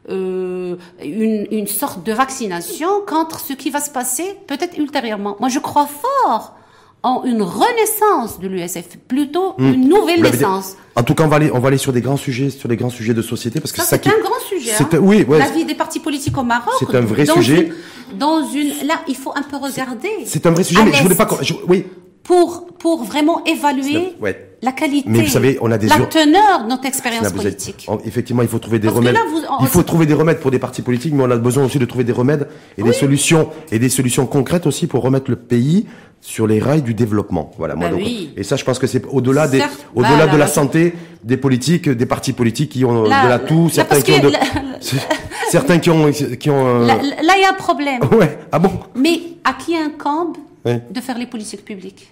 [0.09, 5.35] euh, une, une sorte de vaccination contre ce qui va se passer peut-être ultérieurement.
[5.39, 6.55] Moi, je crois fort
[7.03, 10.17] en une renaissance de l'USF, plutôt une nouvelle Hmm.
[10.19, 10.43] vous l'avez dit.
[10.43, 10.75] naissance.
[10.95, 12.77] En tout cas, on va aller, on va aller sur des grands sujets, sur des
[12.77, 14.09] grands sujets de société, parce que Ça, c'est qui.
[14.09, 14.71] un grand sujet.
[14.75, 14.89] c'est hein.
[14.93, 15.39] un- oui, ouais.
[15.39, 16.73] La vie des partis politiques au Maroc.
[16.79, 17.71] C'est un vrai dans sujet.
[18.11, 20.09] une- dans une, là, il faut un peu regarder.
[20.25, 21.27] C'est un vrai sujet, mais je voulais pas.
[21.41, 21.85] je- oui.
[22.31, 24.51] Pour, pour vraiment évaluer Ouais.
[24.61, 27.29] la qualité, Mais vous savez, on a des la ur- teneur de notre expérience Là,
[27.29, 27.85] vous êtes- politique.
[27.89, 29.15] en- effectivement, il faut trouver des Parce remèdes.
[29.15, 31.35] là, vous- on- il faut trouver des remèdes pour des partis politiques, mais on a
[31.35, 35.03] besoin aussi de trouver des remèdes et des solutions et des solutions concrètes aussi pour
[35.03, 35.87] remettre le pays
[36.21, 37.51] sur les rails du développement.
[37.57, 37.75] Voilà.
[37.75, 38.31] Moi, Bah donc, oui.
[38.37, 40.93] Et ça, je pense que c'est au-delà des, Certes, au-delà bah, de la santé
[41.25, 44.19] des politiques, des partis politiques qui ont Là, de la toux, là, certains qui ont
[44.19, 44.31] de,
[45.49, 46.65] certains qui ont, qui ont.
[46.83, 46.97] euh, là,
[47.35, 47.99] il y a un problème.
[48.17, 48.37] Ouais.
[48.53, 48.71] Ah bon?
[48.95, 52.11] Mais à qui incombe De faire les politiques publiques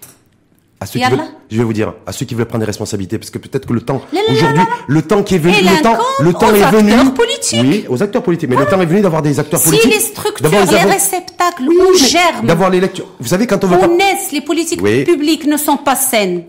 [0.79, 1.19] À ceux qui veulent,
[1.51, 3.73] je vais vous dire, à ceux qui veulent prendre des responsabilités, parce que peut-être que
[3.73, 6.93] le temps, aujourd'hui, le temps qui est venu, le temps, le temps aux est venu.
[7.13, 7.59] politiques.
[7.61, 8.49] Oui, aux acteurs politiques.
[8.49, 9.91] Mais le temps est venu d'avoir des acteurs Si politiques.
[9.93, 13.07] les structures, les réceptacles Oui, où germent, D'avoir les lectures.
[13.19, 13.87] Vous savez, quand on veut où pas.
[13.87, 15.03] naissent les politiques Oui.
[15.03, 16.43] publiques ne sont pas saines.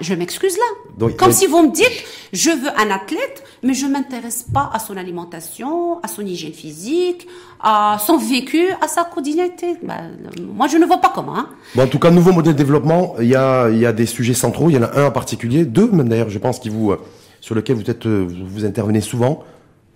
[0.00, 0.90] Je m'excuse là.
[0.98, 4.78] Donc, Comme si vous me dites, je veux un athlète, mais je m'intéresse pas à
[4.78, 7.26] son alimentation, à son hygiène physique,
[7.60, 9.76] à son vécu, à sa quotidienneté.
[9.82, 10.02] Bah,
[10.42, 11.36] moi, je ne vois pas comment.
[11.36, 11.48] Hein.
[11.74, 13.14] Bon, en tout cas, nouveau modèle de développement.
[13.20, 14.68] Il y a, il y a des sujets centraux.
[14.68, 17.00] Il y en a un en particulier, deux même d'ailleurs, je pense, qui vous, euh,
[17.40, 19.44] sur lequel vous êtes, euh, vous intervenez souvent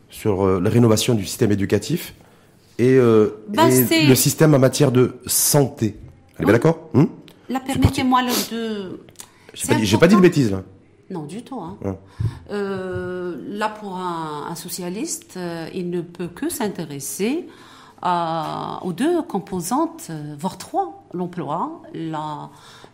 [0.09, 2.15] sur euh, la rénovation du système éducatif
[2.79, 2.97] et,
[3.49, 5.97] Ben, et le système en matière de santé.
[6.39, 6.89] Elle est bien d'accord
[7.51, 9.01] Là, permettez-moi de.
[9.55, 10.63] J'ai pas, dit- j'ai pas dit de bêtises là.
[11.11, 11.59] Non, du tout.
[11.59, 11.79] Hein.
[11.83, 11.99] Ouais.
[12.51, 17.47] Euh, là, pour un, un socialiste, euh, il ne peut que s'intéresser
[18.03, 21.83] aux deux composantes, euh, voire trois l'emploi,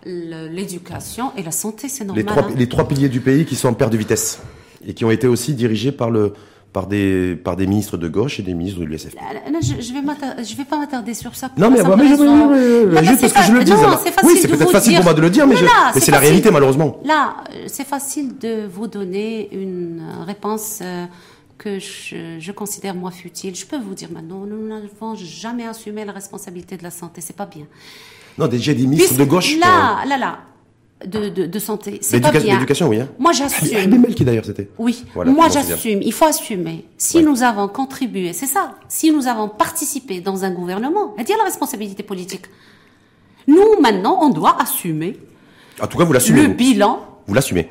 [0.07, 1.89] l'éducation et la santé.
[1.89, 2.25] C'est normal.
[2.25, 2.55] les trois, hein.
[2.57, 4.41] les trois piliers du pays qui sont en perte de vitesse
[4.87, 6.35] et qui ont été aussi dirigés par le
[6.75, 9.15] par des par des ministres de gauche et des ministres de l'USF.
[9.15, 10.01] Là, là, je, je vais
[10.45, 11.49] je pas m'attarder sur ça.
[11.57, 13.73] Non mais, bah, mais, mais- mais- mais- Là, juste parce que je le dis.
[14.25, 16.51] oui, c'est peut-être facile pour moi de le dire, mais, je- mais c'est la réalité
[16.51, 16.99] malheureusement.
[17.05, 21.07] Là, euh, c'est facile de vous donner une euh, réponse euh,
[21.59, 23.55] que je, je considère moi futile.
[23.55, 27.21] Je peux vous dire maintenant, nous n'avons jamais assumé la responsabilité de la santé.
[27.21, 27.67] C'est pas bien.
[28.37, 29.57] Non, déjà des ministres Puisque de gauche.
[29.61, 30.39] Là, là, là,
[31.07, 32.55] de, de, de santé, c'est pas L'éducation, bien.
[32.55, 33.01] l'éducation, oui.
[33.01, 33.09] Hein.
[33.19, 33.91] Moi, Ah, j'assume.
[33.91, 34.69] Bemel qui d'ailleurs c'était.
[34.79, 36.01] Oui, Voilà, moi j'assume.
[36.03, 36.85] Il faut assumer.
[36.99, 37.23] Si Ouais.
[37.23, 38.75] nous avons contribué, c'est ça.
[38.89, 42.47] Si nous avons participé dans un gouvernement, à dire la responsabilité politique.
[43.47, 45.19] Nous maintenant, on doit assumer
[45.81, 46.43] En tout cas, vous l'assumez.
[46.43, 46.55] le vous.
[46.55, 47.01] bilan.
[47.27, 47.69] Vous l'assumez.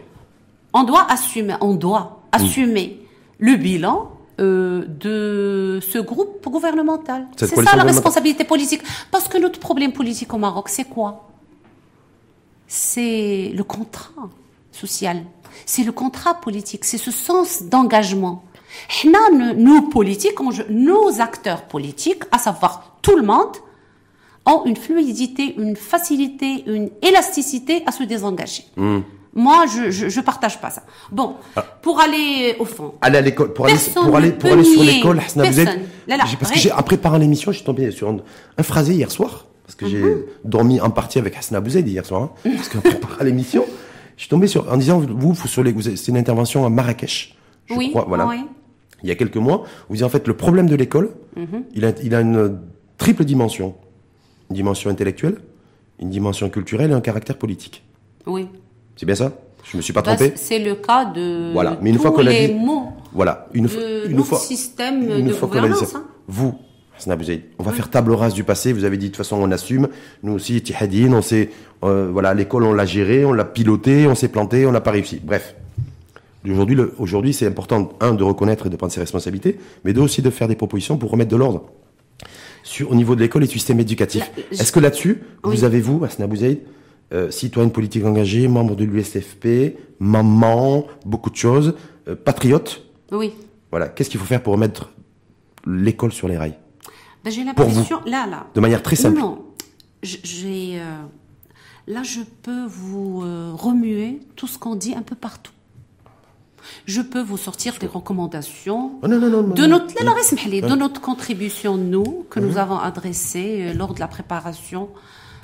[0.74, 1.56] On doit assumer.
[1.62, 3.00] On doit assumer
[3.39, 4.10] le bilan.
[4.39, 7.28] euh, de ce groupe gouvernemental.
[7.38, 8.82] C'est ça la responsabilité politique.
[9.12, 11.30] Parce que notre problème politique au Maroc, c'est quoi?
[12.67, 14.30] C'est le contrat
[14.71, 15.23] social.
[15.65, 16.84] C'est le contrat politique.
[16.86, 18.43] C'est ce sens d'engagement.
[19.58, 20.38] Nous, politiques,
[20.69, 23.56] nos acteurs politiques, à savoir tout le monde,
[24.45, 28.65] ont une fluidité, une facilité, une élasticité à se désengager.
[28.76, 28.99] Hmm.
[29.36, 30.84] Moi, je, je, je partage pas ça.
[31.12, 31.62] Bon, Ah.
[31.82, 32.93] pour aller au fond.
[33.02, 35.80] Aller à l'école, pour aller, pour aller, pour aller sur l'école, Hasna, vous êtes-.
[36.08, 38.17] Là, là, parce que j'ai, en préparant l'émission, je suis tombé sur un,
[38.58, 39.45] un phrasé hier soir,
[39.76, 43.24] parce que j'ai dormi en partie avec Hasna Bouzed hier soir, hein, parce qu'en préparant
[43.24, 43.66] l'émission,
[44.18, 47.74] je suis tombé sur, en disant, vous, sur les, c'est une intervention à Marrakech, je
[47.76, 48.28] oui, crois, voilà.
[48.28, 48.38] oui.
[49.02, 51.64] Il y a quelques mois, vous dites en fait, le problème de l'école, Mhm.
[51.74, 52.60] il, a, il a une
[52.98, 53.76] triple dimension.
[54.50, 55.38] Une dimension intellectuelle,
[56.00, 57.84] une dimension culturelle et un caractère politique.
[58.28, 58.48] Oui.
[58.96, 59.32] C'est bien ça?
[59.64, 60.34] Je me suis pas Bah, trompé?
[60.36, 61.78] c'est le cas de Voilà.
[61.82, 63.48] Mais une fois a les dit- mots Voilà.
[63.54, 66.04] Une, de une notre fois, système une de fois dit hein.
[66.28, 66.54] vous,
[67.60, 68.74] On va faire table rase du passé.
[68.74, 69.88] Vous avez dit de toute façon on assume.
[70.22, 71.50] Nous aussi, Tihadine, on sait,
[71.84, 74.92] euh, voilà, l'école on l'a géré, on l'a piloté, on s'est planté, on n'a pas
[74.92, 75.20] réussi.
[75.24, 75.56] Bref.
[76.46, 80.22] Aujourd'hui, aujourd'hui, c'est important un de reconnaître et de prendre ses responsabilités, mais deux aussi
[80.22, 81.70] de faire des propositions pour remettre de l'ordre
[82.64, 84.30] sur au niveau de l'école et du système éducatif.
[84.52, 86.60] Est-ce que là-dessus, vous avez vous, Asna Bouzaïd,
[87.14, 91.76] euh, citoyenne politique engagée, membre de l'USFP, maman, beaucoup de choses,
[92.08, 92.84] euh, patriote?
[93.12, 93.34] Oui.
[93.70, 93.88] Voilà.
[93.88, 94.90] Qu'est-ce qu'il faut faire pour remettre
[95.68, 96.56] l'école sur les rails?
[97.24, 98.48] Ben, J'ai l'impression, là, là.
[98.54, 99.20] De manière très simple.
[99.20, 99.46] Non,
[100.02, 100.80] j'ai.
[100.80, 101.02] Euh,
[101.88, 103.20] là, je peux vous
[103.56, 105.52] remuer tout ce qu'on dit un peu partout.
[106.86, 111.76] Je peux vous sortir des recommandations oh, non, non, non, de notre, de notre contribution,
[111.76, 112.58] nous, que nous mhm.
[112.58, 114.90] avons adressée lors de la préparation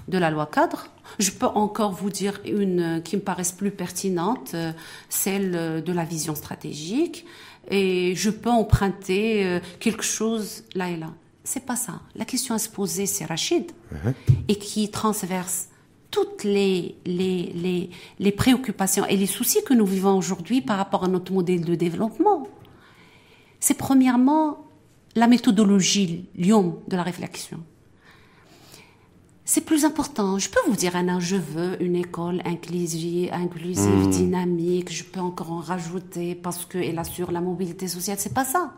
[0.10, 0.88] de la loi cadre.
[1.20, 4.72] Je peux encore vous dire une qui me paraisse plus pertinente, euh,
[5.08, 7.26] celle de la vision stratégique.
[7.70, 11.12] Et je peux emprunter euh, quelque chose là et là.
[11.44, 12.02] C'est pas ça.
[12.16, 14.14] La question à se poser, c'est Rachid, uh-huh.
[14.48, 15.70] et qui transverse
[16.12, 21.04] toutes les, les, les, les, préoccupations et les soucis que nous vivons aujourd'hui par rapport
[21.04, 22.48] à notre modèle de développement.
[23.60, 24.66] C'est premièrement
[25.16, 27.64] la méthodologie, l'ion de la réflexion
[29.50, 30.38] c'est plus important.
[30.38, 34.10] Je peux vous dire, Anna, je veux une école inclusive, inclusive hmm.
[34.12, 34.94] dynamique.
[34.94, 38.18] Je peux encore en rajouter parce qu'elle assure la mobilité sociale.
[38.20, 38.74] C'est pas ça.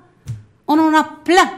[0.70, 1.52] On en a plein.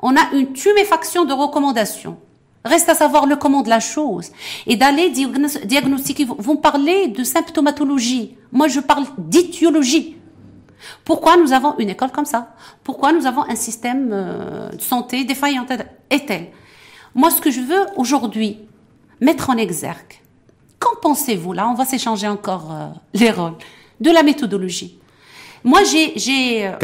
[0.00, 2.18] On a une tuméfaction de recommandations.
[2.64, 4.30] Reste à savoir le comment de la chose.
[4.66, 6.26] Et d'aller diagnostiquer.
[6.38, 8.36] Vous parlez de symptomatologie.
[8.52, 10.16] Moi, je parle d'étiologie.
[11.04, 12.54] Pourquoi nous avons une école comme ça?
[12.84, 15.66] Pourquoi nous avons un système euh, de santé défaillant?
[16.10, 16.48] Est-elle?
[17.14, 18.58] Moi, ce que je veux aujourd'hui
[19.20, 20.20] mettre en exergue,
[20.78, 21.52] qu'en pensez-vous?
[21.52, 23.56] Là On va s'échanger encore euh, les rôles
[24.00, 24.98] de la méthodologie.
[25.64, 26.76] Moi, j'ai j'ai euh,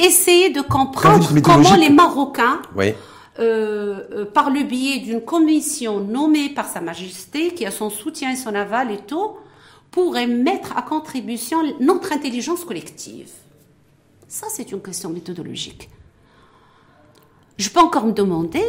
[0.00, 2.62] essayé de comprendre comment les Marocains,
[3.38, 8.36] euh, par le biais d'une commission nommée par Sa Majesté, qui a son soutien et
[8.36, 9.32] son aval et tout,
[9.90, 13.30] pourraient mettre à contribution notre intelligence collective.
[14.28, 15.88] Ça, c'est une question méthodologique.
[17.58, 18.64] Je peux encore me demander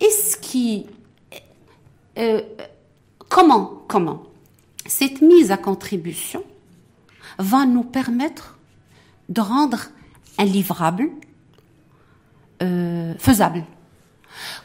[0.00, 0.86] est-ce qui...
[2.18, 2.40] Euh,
[3.28, 4.24] comment, comment
[4.86, 6.42] cette mise à contribution
[7.40, 8.58] va nous permettre
[9.28, 9.78] de rendre
[10.38, 11.08] un livrable
[12.62, 13.64] euh, faisable.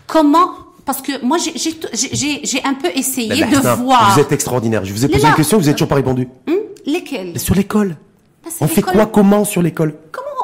[0.07, 0.51] Comment
[0.85, 4.13] parce que moi, j'ai un peu essayé de voir.
[4.13, 4.85] Vous êtes extraordinaire.
[4.85, 6.27] Je vous ai posé une question, vous n'avez toujours pas répondu.
[6.47, 7.39] Hum, lesquelles?
[7.39, 7.97] Sur l'école.
[8.43, 9.95] Bah, On fait quoi Comment sur l'école?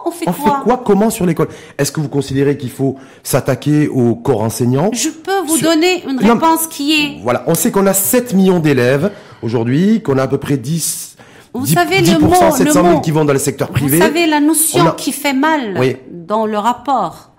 [0.03, 0.81] On fait quoi?
[0.83, 1.47] Comment sur l'école?
[1.77, 4.89] Est-ce que vous considérez qu'il faut s'attaquer au corps enseignant?
[4.93, 7.21] Je peux vous donner une réponse qui est...
[7.21, 11.10] Voilà, on sait qu'on a 7 millions d'élèves aujourd'hui, qu'on a à peu près 10...
[11.53, 13.97] Vous savez, le mot, 700 000 qui vont dans le secteur privé.
[13.97, 15.79] Vous savez, la notion qui fait mal
[16.11, 17.31] dans le rapport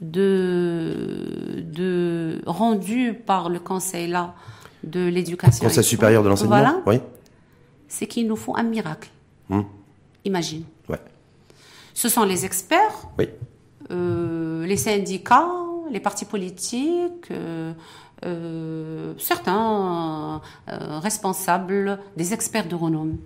[0.00, 4.34] de, de rendu par le conseil là
[4.82, 5.66] de l'éducation.
[5.66, 6.56] Conseil supérieur de l'enseignement.
[6.56, 6.80] Voilà.
[6.86, 7.00] Oui.
[7.88, 9.10] C'est qu'il nous faut un miracle.
[9.50, 9.64] Hum.
[10.24, 10.64] Imagine.
[10.88, 11.00] Ouais.
[11.94, 13.28] Ce sont les experts, oui.
[13.90, 15.48] euh, les syndicats,
[15.90, 17.72] les partis politiques, euh,
[18.24, 23.18] euh, certains responsables, des experts de renom,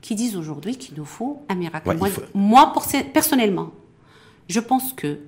[0.00, 1.96] qui disent aujourd'hui qu'il nous faut un miracle.
[2.34, 3.70] moi, pour, personnellement,
[4.48, 5.18] je pense que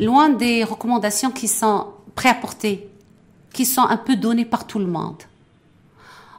[0.00, 2.88] loin des recommandations qui sont préapportées,
[3.52, 5.22] qui sont un peu données par tout le monde,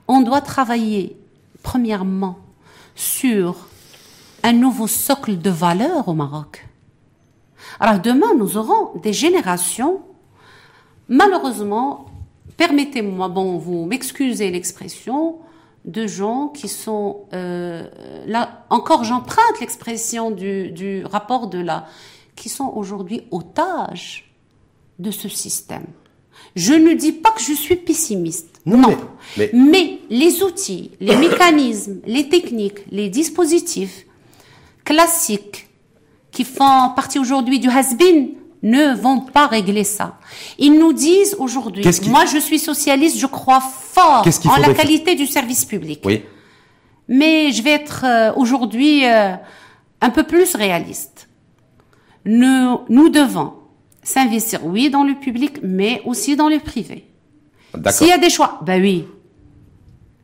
[0.07, 1.17] on doit travailler
[1.63, 2.37] premièrement
[2.95, 3.67] sur
[4.43, 6.67] un nouveau socle de valeurs au Maroc.
[7.79, 10.01] Alors demain, nous aurons des générations,
[11.09, 12.05] malheureusement,
[12.57, 15.39] permettez-moi, bon, vous m'excusez l'expression,
[15.87, 17.87] de gens qui sont euh,
[18.27, 21.87] là encore j'emprunte l'expression du, du, rapport de là
[22.35, 24.35] qui sont aujourd'hui otages
[24.99, 25.85] de ce système.
[26.55, 28.61] Je ne dis pas que je suis pessimiste.
[28.65, 28.97] Non.
[29.53, 34.05] mais les outils, les mécanismes, les techniques, les dispositifs
[34.83, 35.69] classiques
[36.31, 40.17] qui font partie aujourd'hui du has-been ne vont pas régler ça.
[40.57, 45.27] Ils nous disent aujourd'hui, moi je suis socialiste, je crois fort en la qualité du
[45.27, 46.01] service public.
[46.05, 46.23] Oui.
[47.07, 49.35] Mais je vais être euh, aujourd'hui euh,
[50.01, 51.29] un peu plus réaliste.
[52.25, 53.53] Nous, nous devons
[54.03, 57.05] s'investir, oui, dans le public, mais aussi dans le privé.
[57.89, 59.05] S'il y a des choix, ben oui.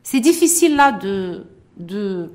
[0.04, 1.46] C'est difficile là de,
[1.78, 2.32] de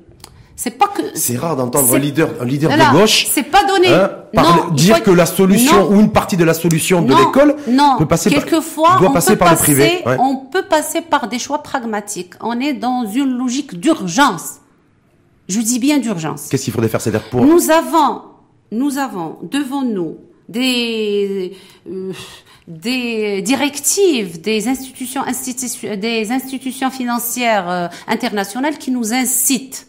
[0.61, 1.01] c'est pas que.
[1.13, 3.27] C'est rare d'entendre un leader, un leader de gauche.
[3.31, 3.87] C'est pas donné.
[3.87, 7.55] Hein, non, dire que la solution ou une partie de la solution de l'école
[7.97, 10.03] peut passer Quelquefois, doit passer par le privé.
[10.19, 12.33] On peut passer par des choix pragmatiques.
[12.41, 14.55] On est dans une logique d'urgence.
[15.47, 16.47] Je dis bien d'urgence.
[16.49, 18.23] Qu'est-ce qu'il faudrait faire, c'est pour Nous avons
[18.71, 20.17] nous avons devant nous
[20.49, 21.55] des
[21.89, 22.11] euh,
[22.67, 25.23] des directives des institutions
[25.97, 29.88] des institutions financières euh, internationales qui nous incitent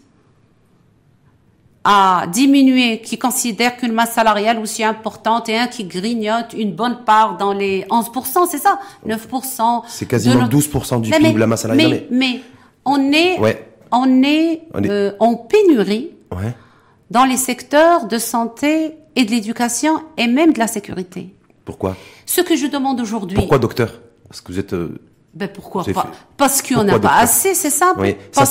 [1.84, 7.04] à diminuer, qui considèrent qu'une masse salariale aussi importante et un qui grignote une bonne
[7.06, 8.78] part dans les 11%, c'est ça?
[9.06, 9.82] 9%.
[9.88, 12.04] C'est quasiment 12% du PIB, la masse salariale.
[12.10, 12.40] Mais, mais,
[12.84, 13.38] on est,
[13.92, 16.10] on est, euh, en pénurie
[17.10, 21.34] dans les secteurs de santé et de l'éducation et même de la sécurité.
[21.64, 21.96] Pourquoi?
[22.26, 23.36] Ce que je demande aujourd'hui.
[23.36, 24.00] Pourquoi, docteur?
[24.28, 24.74] Parce que vous êtes.
[24.74, 25.00] Euh,
[25.32, 26.10] ben pourquoi pas?
[26.36, 28.46] Parce qu'on n'a pas assez, c'est ça Oui, ça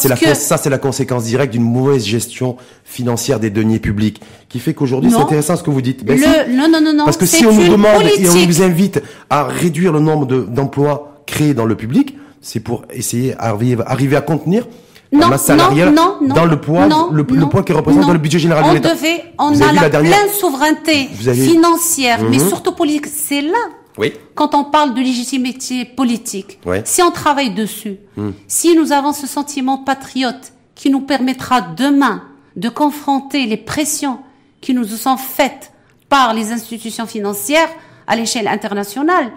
[0.58, 2.56] c'est la conséquence directe d'une mauvaise gestion
[2.86, 6.06] financière des deniers publics qui fait qu'aujourd'hui c'est intéressant ce que vous dites.
[6.06, 6.20] Ben
[6.50, 7.06] Non non non non.
[7.06, 11.24] Parce que si on nous demande et on vous invite à réduire le nombre d'emplois
[11.26, 14.66] créés dans le public, c'est pour essayer d'arriver arriver à contenir
[15.12, 18.20] non, la masse salariale non, non, dans le poids, le, poids qui représente dans le
[18.20, 18.94] budget général on de l'État.
[18.94, 22.48] Devait, on a la, pleine souveraineté financière, mais mhm.
[22.48, 23.08] surtout politique.
[23.08, 23.58] C'est là,
[24.00, 24.14] oui.
[24.34, 28.34] quand on parle de légitimité politique, si on travaille dessus, mhm.
[28.48, 32.24] si nous avons ce sentiment patriote qui nous permettra demain
[32.56, 34.20] de confronter les pressions
[34.62, 35.72] qui nous sont faites
[36.08, 37.70] par les institutions financières
[38.08, 39.32] à l'échelle internationale,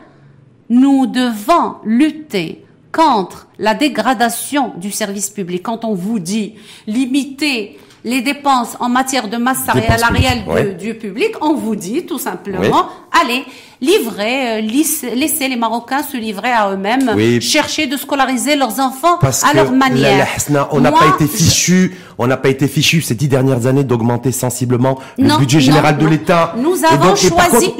[0.71, 6.55] nous devons lutter contre la dégradation du service public, quand on vous dit
[6.87, 12.89] limiter les dépenses en matière de masse salariale du, public, on vous dit tout simplement,
[13.13, 13.45] allez,
[13.81, 19.55] livrez, euh, laissez les Marocains se livrer à eux-mêmes, chercher de scolariser leurs enfants à
[19.55, 20.27] leur manière.
[20.73, 24.33] on n'a pas été fichu, on n'a pas été fichu ces dix dernières années d'augmenter
[24.33, 26.55] sensiblement le budget général de l'État.
[26.57, 27.73] Nous avons choisi.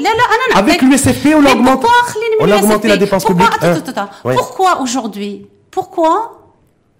[0.55, 1.87] avec l'USFP, on a augmenté,
[2.39, 3.49] on a augmenté la dépense publique.
[4.23, 6.42] Pourquoi aujourd'hui Pourquoi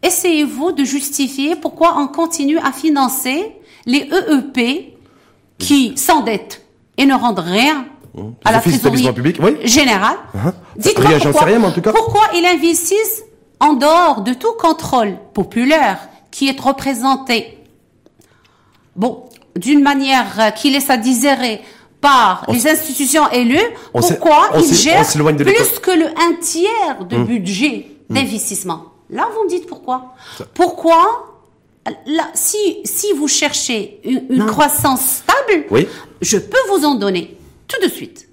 [0.04, 3.54] essayez-vous de justifier pourquoi on continue à financer
[3.86, 4.98] les EEP
[5.58, 6.66] qui s'endettent
[6.98, 7.86] et ne rendent rien
[8.16, 8.34] hum.
[8.46, 9.10] à la trésorerie
[9.64, 10.18] générale.
[10.36, 10.54] Uh-huh.
[10.76, 11.92] Dites-moi pourquoi, en tout cas.
[11.92, 13.24] pourquoi ils investissent
[13.60, 16.00] en dehors de tout contrôle populaire
[16.32, 17.58] qui est représenté,
[18.96, 19.24] bon,
[19.56, 21.62] d'une manière qui laisse à désirer
[22.02, 23.58] par les institutions élues,
[23.94, 27.26] pourquoi ils gèrent plus que le un tiers de hum.
[27.26, 28.18] budget hum.
[28.18, 28.93] d'investissement?
[29.10, 30.16] Là, vous me dites pourquoi.
[30.54, 31.34] Pourquoi
[32.06, 35.88] là, si, si vous cherchez une, croissance stable, oui.
[36.22, 37.38] je peux vous en donner
[37.68, 38.30] tout de suite.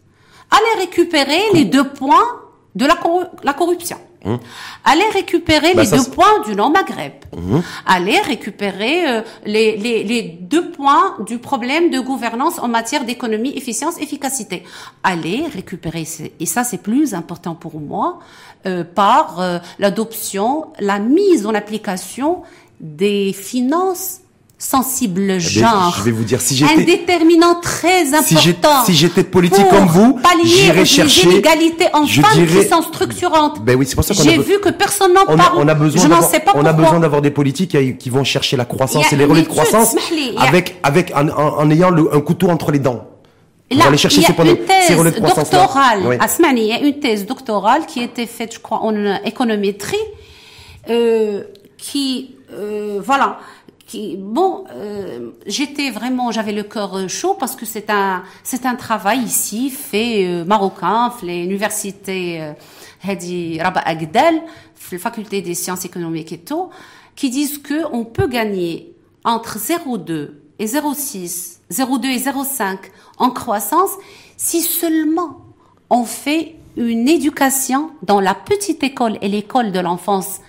[0.51, 2.41] Allez récupérer les deux points
[2.75, 2.99] de la,
[3.43, 3.99] la corruption.
[4.25, 4.39] Hum.
[4.85, 7.13] Allez récupérer bah, les deux points du non-Maghreb.
[7.35, 7.63] Hum.
[7.87, 13.57] Allez récupérer euh, les, les, les, deux points du problème de gouvernance en matière d'économie,
[13.57, 14.65] efficience, efficacité.
[15.03, 16.07] Allez récupérer,
[16.39, 18.19] et ça c'est plus important pour moi,
[18.67, 22.43] euh, par euh, l'adoption, la mise en application
[22.81, 24.21] des finances
[24.61, 25.95] sensible eh genre.
[25.99, 28.85] je vais vous dire si j'étais un déterminant très important.
[28.85, 33.65] Si j'étais politique comme vous, j'irais chercher les inégalités en femmes qui sont structurantes.
[33.65, 35.55] Ben oui, c'est pour ça qu'on J'ai vu que personne n'en parle.
[35.57, 38.57] On a besoin je sais pas On a besoin d'avoir des politiques qui vont chercher
[38.57, 39.97] la croissance et les relais de croissance
[40.37, 43.07] avec avec en, en, ayant le, un couteau entre les dents.
[43.71, 46.17] Là, il y a une thèse doctorale, oui.
[46.57, 48.93] il y a une thèse doctorale qui a été faite, je crois, en
[49.25, 49.97] économétrie,
[50.89, 51.45] euh,
[51.79, 53.39] qui, euh, voilà,
[54.19, 58.77] bon, euh, j'étais vraiment, j'avais le cœur euh, chaud parce que c'est un, c'est un
[58.77, 62.53] travail ici fait euh, marocain, l'université euh,
[63.07, 64.43] Hadi Rabat Agdal,
[64.93, 66.71] la faculté des sciences économiques et tout,
[67.17, 72.79] qui disent que on peut gagner entre 0,2 et 0,6, 0,2 et 0,5
[73.19, 73.91] en croissance
[74.37, 75.41] si seulement
[75.91, 80.41] on fait une éducation dans la petite école et l'école de l'enfance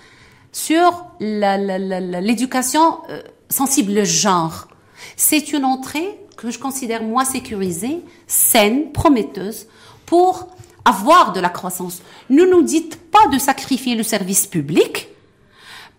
[0.51, 4.67] sur l'éducation euh, sensible genre.
[5.15, 9.67] C'est une entrée que je considère moi sécurisée, saine, prometteuse
[10.05, 10.47] pour
[10.85, 12.01] avoir de la croissance.
[12.29, 15.09] Ne nous dites pas de sacrifier le service public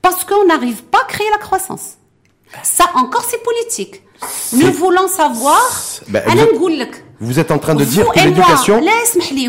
[0.00, 1.96] parce qu'on n'arrive pas à créer la croissance.
[2.62, 4.03] Ça encore c'est politique.
[4.53, 5.62] Nous voulons savoir.
[6.09, 6.22] Ben,
[7.23, 8.81] vous êtes en train de dire que l'éducation,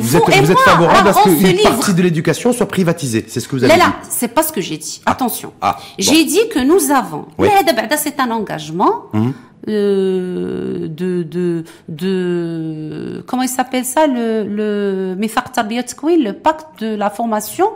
[0.02, 3.26] vous êtes, vous êtes favorable à ce qu'une partie de l'éducation soit privatisée.
[3.28, 3.92] C'est ce que vous avez là, dit.
[3.92, 5.02] Là, c'est pas ce que j'ai dit.
[5.06, 5.54] Attention.
[5.62, 7.26] Ah, j'ai dit que nous avons.
[7.38, 7.50] Oui.
[7.98, 9.06] C'est un engagement.
[9.14, 9.34] Hum.
[9.70, 17.70] Euh, de, de, de, comment il s'appelle ça, le, le, le pacte de la formation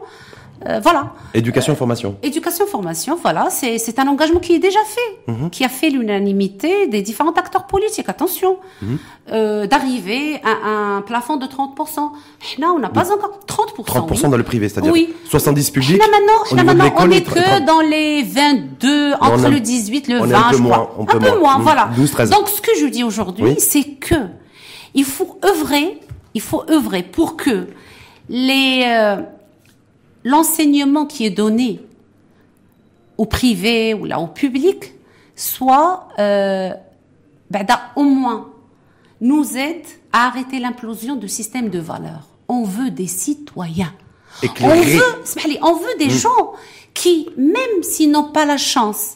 [0.65, 1.13] euh, voilà.
[1.33, 2.15] Éducation et formation.
[2.23, 5.49] Éducation formation, voilà, c'est un engagement qui est déjà fait, mhm.
[5.49, 8.09] qui a fait l'unanimité des différents acteurs politiques.
[8.09, 8.97] Attention, mhm.
[9.31, 12.11] euh, d'arriver à un plafond de 30%.
[12.59, 13.85] Non, on n'a pas encore 30%.
[13.85, 15.13] 30% dans le privé, c'est-à-dire oui.
[15.29, 15.99] 70 publics.
[15.99, 20.57] Là maintenant, maintenant on n'est que dans les 22, entre le 18, le 20, je
[20.63, 20.95] crois.
[20.99, 21.89] un peu moins, voilà.
[21.95, 22.29] 12, 13.
[22.31, 24.15] Donc ce que je dis aujourd'hui, c'est que
[24.95, 25.99] il faut œuvrer,
[26.33, 27.67] il faut œuvrer pour que
[28.29, 29.17] les euh,
[30.27, 31.79] l'enseignement qui est donné
[33.17, 34.93] au privé ou là au public
[35.35, 36.71] soit euh,
[37.49, 37.65] ben,
[37.95, 38.49] au moins
[39.21, 42.27] nous aide à arrêter l'implosion du système de valeurs.
[42.47, 43.93] On veut des citoyens.
[44.61, 46.09] On veut, on veut des mm.
[46.09, 46.53] gens
[46.93, 49.15] qui, même s'ils n'ont pas la chance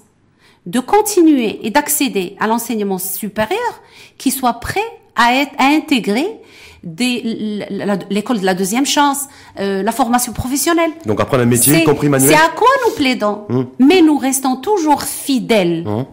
[0.66, 3.82] de continuer et d'accéder à l'enseignement supérieur,
[4.18, 4.80] qui soient prêts
[5.16, 6.40] à, être, à intégrer
[6.84, 9.26] l'école de la deuxième chance,
[9.60, 10.92] euh, la formation professionnelle.
[11.06, 12.30] Donc apprendre un métier, y compris manuel.
[12.30, 13.46] C'est à quoi nous plaidons.
[13.50, 13.68] Hum.
[13.80, 16.06] Mais nous restons toujours fidèles hum.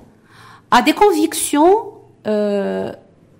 [0.70, 1.92] à des convictions
[2.26, 2.92] euh,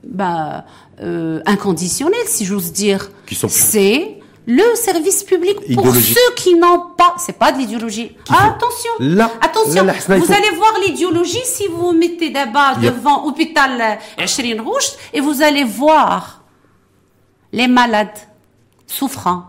[0.05, 0.65] bah,
[1.03, 3.11] euh, inconditionnelles, si j'ose dire.
[3.27, 8.17] Qui sont C'est le service public pour ceux qui n'ont pas, c'est pas de l'idéologie.
[8.31, 8.91] attention,
[9.43, 15.43] attention, vous allez voir l'idéologie si vous vous mettez d'abord devant hôpital Rouge et vous
[15.43, 16.38] allez voir
[17.53, 18.09] les malades
[18.87, 19.45] souffrants.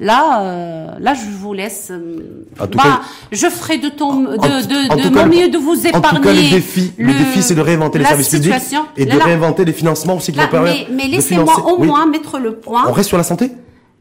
[0.00, 1.88] Là, euh, là, je vous laisse.
[1.90, 6.08] Euh, bah, je ferai de, ton, de, de, de mon mieux de vous épargner.
[6.08, 8.54] En tout cas, le défi, le, défi, c'est de réinventer les services publics
[8.96, 10.86] et de réinventer les financements aussi qui vont permettre.
[10.90, 12.84] Mais, mais laissez-moi au moins mettre le point.
[12.88, 13.52] On reste sur la santé?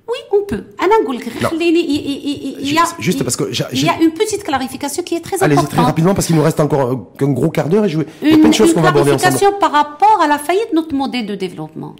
[0.05, 0.65] Oui, on peut.
[1.59, 5.37] Il y a, juste parce que il y a une petite clarification qui est très
[5.37, 5.57] importante.
[5.59, 8.33] Allez très rapidement parce qu'il nous reste encore un gros quart d'heure et je y
[8.33, 9.31] a plein de choses qu'on va aborder ensemble.
[9.31, 11.95] Une clarification par rapport à la faillite de notre modèle de développement.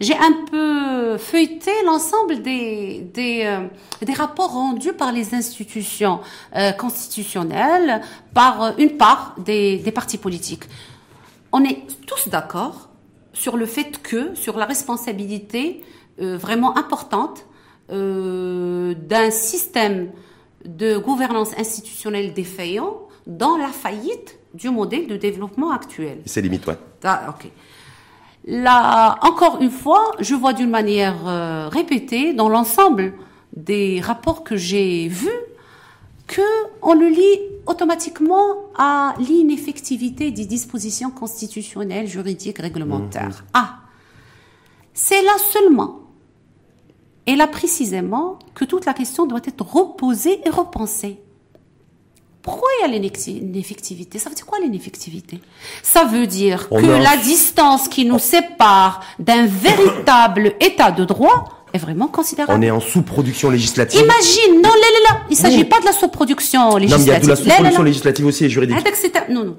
[0.00, 3.60] J'ai un peu feuilleté l'ensemble des des, euh,
[4.04, 6.18] des rapports rendus par les institutions
[6.56, 8.02] euh, constitutionnelles,
[8.34, 10.64] par euh, une part des, des partis politiques.
[11.52, 12.88] On est tous d'accord
[13.32, 17.46] sur le fait que, sur la responsabilité euh, vraiment importante
[17.92, 20.10] euh, d'un système
[20.64, 26.18] de gouvernance institutionnelle défaillant dans la faillite du modèle de développement actuel.
[26.24, 26.76] C'est limite, ouais.
[27.04, 27.48] Ah, ok.
[28.44, 33.12] Là, encore une fois, je vois d'une manière euh, répétée dans l'ensemble
[33.54, 35.28] des rapports que j'ai vus
[36.26, 36.42] que
[36.82, 43.44] on le lit automatiquement à l'ineffectivité des dispositions constitutionnelles, juridiques, réglementaires.
[43.44, 43.50] Mmh.
[43.54, 43.76] Ah,
[44.92, 46.05] c'est là seulement
[47.26, 51.18] et là précisément que toute la question doit être reposée et repensée.
[52.42, 54.20] Pourquoi il y a l'ineffectivité?
[54.20, 55.40] Ça veut dire quoi l'ineffectivité?
[55.82, 61.78] Ça veut dire que la distance qui nous sépare d'un véritable état de droit est
[61.78, 62.56] vraiment considérable.
[62.56, 64.00] On est en sous-production législative.
[64.00, 67.06] Imagine, non, là, là, là, il ne s'agit pas de la sous-production législative.
[67.06, 68.76] Non, il y a de la sous-production législative aussi et juridique.
[69.28, 69.56] Non, non.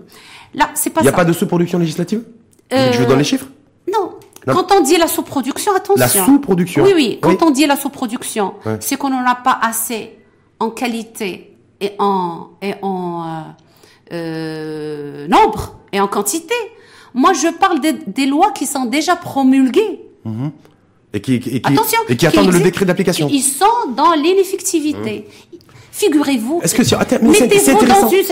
[0.54, 1.04] Là, c'est pas ça.
[1.04, 2.24] Il n'y a pas de sous-production législative?
[2.72, 2.94] Euh...
[2.94, 3.48] Je vous donne les chiffres?
[3.92, 4.12] Non,
[4.54, 5.96] quand on dit la sous-production, attention.
[5.98, 6.84] La sous-production.
[6.84, 7.20] Oui, oui.
[7.22, 10.18] Quand on dit la sous-production, c'est qu'on n'en a pas assez
[10.60, 16.56] en qualité et en et en euh, euh, nombre et en quantité.
[17.14, 20.02] Moi, je parle des, lois qui sont déjà promulguées.
[20.26, 20.52] Mhm.
[21.14, 23.28] Et qui, et qui, Attention, et qui attendent le décret d'application.
[23.32, 25.26] Ils sont dans l'ineffectivité.
[25.92, 26.84] Figurez-vous, Est-ce que
[27.26, 27.86] mettez-vous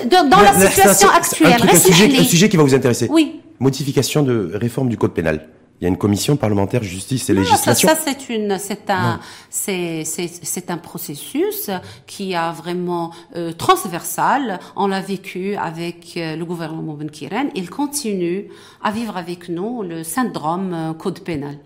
[0.08, 1.56] dans, dans, la, situation actuelle.
[1.64, 3.08] Un, un, sujet, un sujet qui va vous intéresser.
[3.10, 3.40] Oui.
[3.60, 5.48] Modification de réforme du code pénal.
[5.82, 7.90] Il y a une commission parlementaire justice et législation.
[7.90, 9.20] Ça, ça c'est une, c'est un,
[9.50, 11.70] c'est, c'est, un processus
[12.08, 14.60] qui a vraiment euh, transversal.
[14.78, 17.50] On l'a vécu avec euh, le gouvernement Benkiren.
[17.56, 18.48] Il continue
[18.82, 21.58] à vivre avec nous le syndrome euh, code pénal.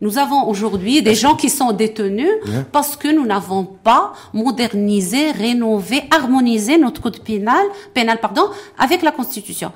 [0.00, 2.30] Nous avons aujourd'hui des gens qui sont détenus
[2.70, 7.64] parce que nous n'avons pas modernisé, rénové, harmonisé notre code pénal,
[7.94, 8.42] pénal pardon,
[8.78, 9.72] avec la Constitution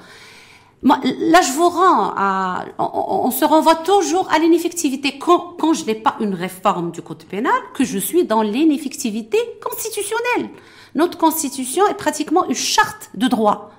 [0.82, 5.94] là, je vous rends à, on, se renvoie toujours à l'ineffectivité quand, quand je n'ai
[5.94, 10.50] pas une réforme du code pénal, que je suis dans l'ineffectivité constitutionnelle.
[10.94, 13.70] Notre constitution est pratiquement une charte de droit.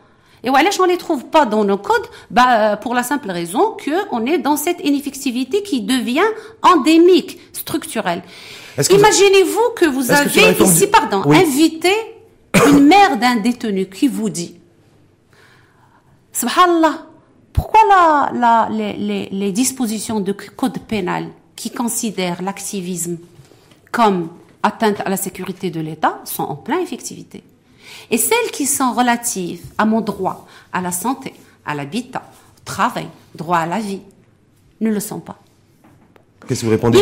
[0.43, 3.71] Et voilà, je ne les trouve pas dans nos codes, bah, pour la simple raison
[3.73, 6.25] que on est dans cette ineffectivité qui devient
[6.63, 8.23] endémique, structurelle.
[8.89, 11.93] Imaginez-vous que vous avez ici, pardon, invité
[12.67, 14.60] une mère d'un détenu qui vous dit
[16.33, 17.05] Subhanallah,
[17.53, 23.17] pourquoi la, la, les, les, les, dispositions du code pénal qui considèrent l'activisme
[23.91, 24.29] comme
[24.63, 27.43] atteinte à la sécurité de l'État sont en pleine effectivité?
[28.09, 31.33] Et celles qui sont relatives à mon droit, à la santé,
[31.65, 32.23] à l'habitat,
[32.57, 34.01] au travail, droit à la vie,
[34.79, 35.37] ne le sont pas.
[36.47, 36.99] Qu'est-ce que vous répondez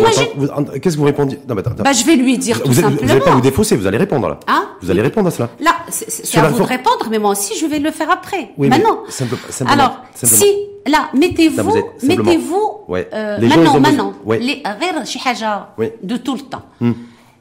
[0.81, 2.97] Qu'est-ce que vous répondez Non, mais attends, bah, je vais lui dire tout vous, simplement.
[3.01, 4.39] Vous n'allez pas vous défausser, vous allez répondre là.
[4.47, 5.49] Hein vous allez répondre à cela.
[5.59, 8.51] Là, c'est à vous de répondre, mais moi aussi je vais le faire après.
[8.57, 9.03] Oui, maintenant.
[9.09, 10.45] Simple, simplement, Alors, si
[10.87, 11.73] là, mettez-vous,
[12.03, 13.07] mettez-vous ouais.
[13.13, 14.39] euh, maintenant, maintenant, ouais.
[14.39, 14.63] les
[15.77, 15.91] oui.
[16.03, 16.63] de tout le temps.
[16.81, 16.93] Hmm.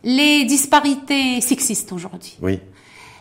[0.05, 2.39] Les disparités sexistes aujourd'hui.
[2.41, 2.61] Oui.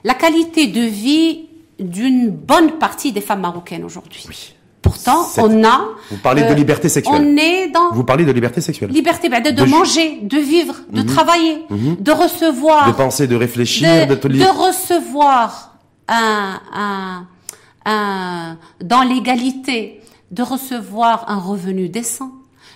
[0.03, 1.47] La qualité de vie
[1.79, 4.23] d'une bonne partie des femmes marocaines aujourd'hui.
[4.27, 4.53] Oui.
[4.81, 5.89] Pourtant, on a.
[6.11, 7.21] Vous parlez de euh, liberté sexuelle.
[7.21, 7.91] On est dans.
[7.91, 8.91] Vous parlez de liberté sexuelle.
[8.91, 11.07] Liberté, ben, de, de, manger, de vivre, de mhm.
[11.07, 11.97] travailler, mhm.
[11.99, 12.87] de recevoir.
[12.87, 17.27] De penser, de réfléchir, de, de, de recevoir un, un,
[17.85, 20.01] un, dans l'égalité,
[20.31, 22.31] de recevoir un revenu décent,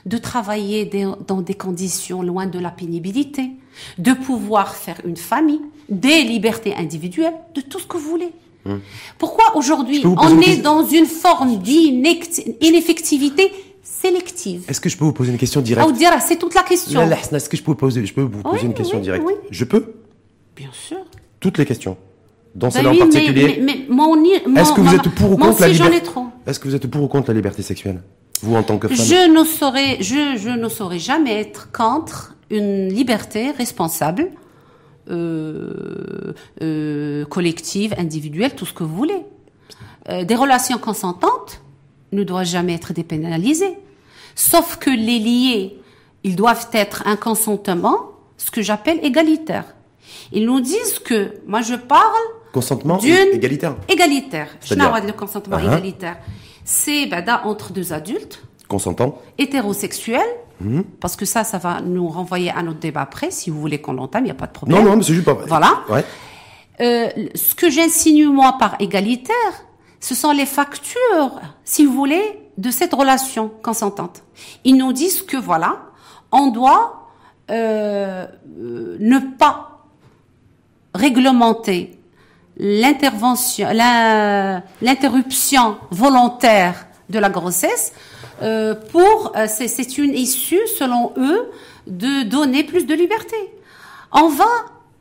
[0.06, 0.90] de travailler
[1.28, 3.52] dans des conditions loin de la pénibilité,
[3.98, 8.34] de pouvoir faire une famille, des libertés individuelles, de tout ce que vous voulez.
[9.18, 13.52] Pourquoi aujourd'hui on est dans une forme d'ineffectivité
[13.84, 14.64] sélective?
[14.68, 15.90] Est-ce que je peux vous poser une question directe?
[16.22, 17.02] C'est toute la question.
[17.02, 19.26] Est-ce que je peux vous poser, je peux vous poser une question directe?
[19.50, 19.94] Je peux?
[20.56, 20.98] Bien sûr.
[21.40, 21.98] Toutes les questions.
[22.54, 23.62] Dans ben celle-là en particulier.
[23.62, 26.02] Mais, mais, Est-ce que vous êtes pour ou contre la liberté?
[26.46, 28.02] Est-ce que vous êtes pour ou contre la liberté sexuelle?
[28.44, 28.98] Vous en tant que femme.
[28.98, 34.32] Je ne saurais, je, je ne saurais jamais être contre une liberté responsable
[35.10, 39.24] euh, euh, collective, individuelle, tout ce que vous voulez.
[40.10, 41.62] Euh, des relations consentantes
[42.12, 43.78] ne doivent jamais être dépénalisées.
[44.36, 45.78] Sauf que les liés,
[46.24, 49.66] ils doivent être un consentement, ce que j'appelle égalitaire.
[50.32, 52.22] Ils nous disent que, moi je parle
[52.52, 53.78] consentement égalitaire.
[53.88, 54.48] Égalitaire.
[54.64, 55.78] Je le consentement uh-huh.
[55.78, 56.18] égalitaire.
[56.64, 58.44] C'est ben, entre deux adultes.
[58.72, 59.18] Consentants.
[59.38, 60.22] Hétérosexuels
[60.62, 60.84] Mhm.
[61.00, 63.32] Parce que ça, ça va nous renvoyer à notre débat après.
[63.32, 64.78] Si vous voulez qu'on l'entame, il n'y a pas de problème.
[64.84, 65.38] Non, non, mais c'est juste pas.
[65.48, 65.82] Voilà.
[66.80, 69.36] Euh, ce que j'insinue moi par égalitaire,
[70.00, 74.24] ce sont les factures, si vous voulez, de cette relation consentante.
[74.64, 75.78] Ils nous disent que voilà,
[76.32, 77.08] on doit
[77.50, 78.26] euh,
[78.60, 79.86] euh, ne pas
[80.94, 81.98] réglementer
[82.58, 83.70] l'intervention,
[84.82, 87.94] l'interruption volontaire de la grossesse
[88.42, 91.52] euh, pour, euh, c'est une issue, selon eux,
[91.86, 93.36] de donner plus de liberté.
[94.12, 94.46] En vain,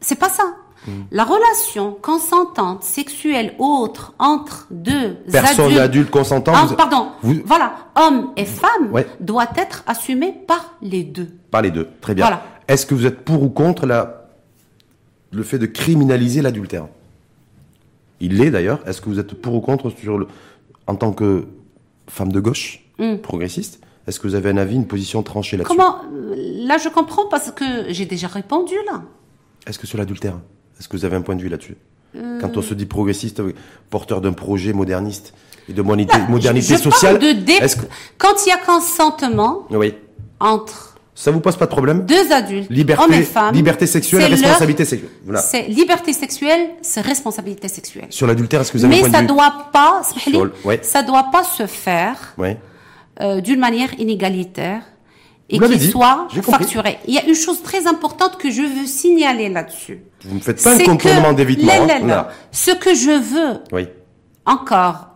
[0.00, 0.44] c'est pas ça.
[0.86, 1.02] Hmm.
[1.10, 7.08] La relation consentante, sexuelle, autre, entre deux personnes adultes, consentantes, pardon,
[7.44, 8.90] voilà, hommes et femmes,
[9.20, 11.28] doit être assumée par les deux.
[11.50, 12.24] Par les deux, très bien.
[12.24, 12.42] Voilà.
[12.66, 14.28] Est-ce que vous êtes pour ou contre la,
[15.32, 16.86] le fait de criminaliser l'adultère?
[18.20, 18.80] Il l'est d'ailleurs.
[18.86, 20.28] Est-ce que vous êtes pour ou contre sur le,
[20.86, 21.46] en tant que
[22.10, 23.16] femme de gauche Hmm.
[23.16, 23.80] progressiste.
[24.06, 25.74] Est-ce que vous avez un avis, une position tranchée là-dessus?
[25.74, 26.02] Comment
[26.36, 29.02] Là, je comprends parce que j'ai déjà répondu là.
[29.66, 30.38] Est-ce que sur l'adultère,
[30.78, 31.76] est-ce que vous avez un point de vue là-dessus?
[32.16, 32.38] Euh.
[32.40, 33.40] Quand on se dit progressiste,
[33.88, 35.32] porteur d'un projet moderniste
[35.68, 37.32] et de modernité, modernité sociale, de
[38.18, 39.94] quand il y a consentement oui.
[40.40, 40.89] entre
[41.20, 43.54] ça vous pose pas de problème Deux adultes, liberté, hommes et femmes.
[43.54, 45.10] Liberté sexuelle, responsabilité sexuelle.
[45.22, 45.40] Voilà.
[45.42, 48.06] C'est liberté sexuelle, c'est responsabilité sexuelle.
[48.08, 50.02] Sur l'adultère, est-ce que vous avez Mais un point ça doit pas,
[50.80, 52.32] ça doit pas se faire.
[52.38, 52.56] Ouais.
[53.20, 54.82] Euh, d'une manière inégalitaire
[55.50, 56.96] et qu'il soit facturé.
[57.06, 60.00] Il y a une chose très importante que je veux signaler là-dessus.
[60.24, 61.70] Vous ne faites pas un contournement d'évitement.
[61.86, 62.28] Hein.
[62.50, 63.88] Ce que je veux, oui.
[64.46, 65.12] encore,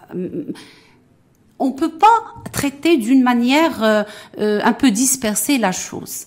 [1.59, 4.03] on peut pas traiter d'une manière euh,
[4.39, 6.27] euh, un peu dispersée la chose.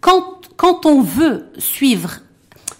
[0.00, 2.18] Quand, quand on veut suivre,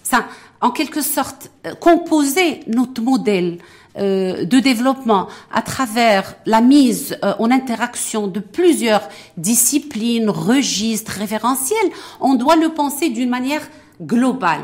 [0.03, 0.25] ça,
[0.61, 3.59] en quelque sorte, composer notre modèle
[3.97, 11.89] euh, de développement à travers la mise euh, en interaction de plusieurs disciplines, registres, référentiels,
[12.19, 13.67] on doit le penser d'une manière
[13.99, 14.61] globale.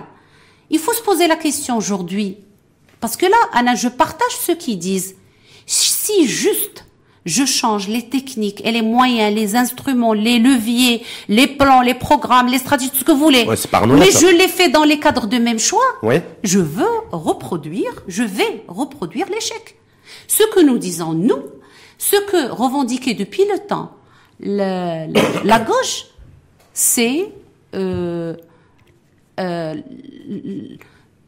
[0.70, 2.38] Il faut se poser la question aujourd'hui,
[3.00, 5.16] parce que là, Anna, je partage ceux qui disent,
[5.66, 6.86] si juste
[7.26, 12.48] je change les techniques et les moyens, les instruments, les leviers, les plans, les programmes,
[12.48, 13.46] les stratégies, tout ce que vous voulez.
[13.46, 15.86] Mais je l'ai fait dans les cadres de même choix.
[16.44, 19.78] Je veux reproduire, je vais reproduire l'échec.
[20.28, 21.40] Ce que nous disons, nous,
[21.98, 23.92] ce que revendiquait depuis le temps
[24.40, 26.06] la, gauche,
[26.74, 27.32] c'est
[27.76, 28.36] euh,
[29.40, 29.76] euh,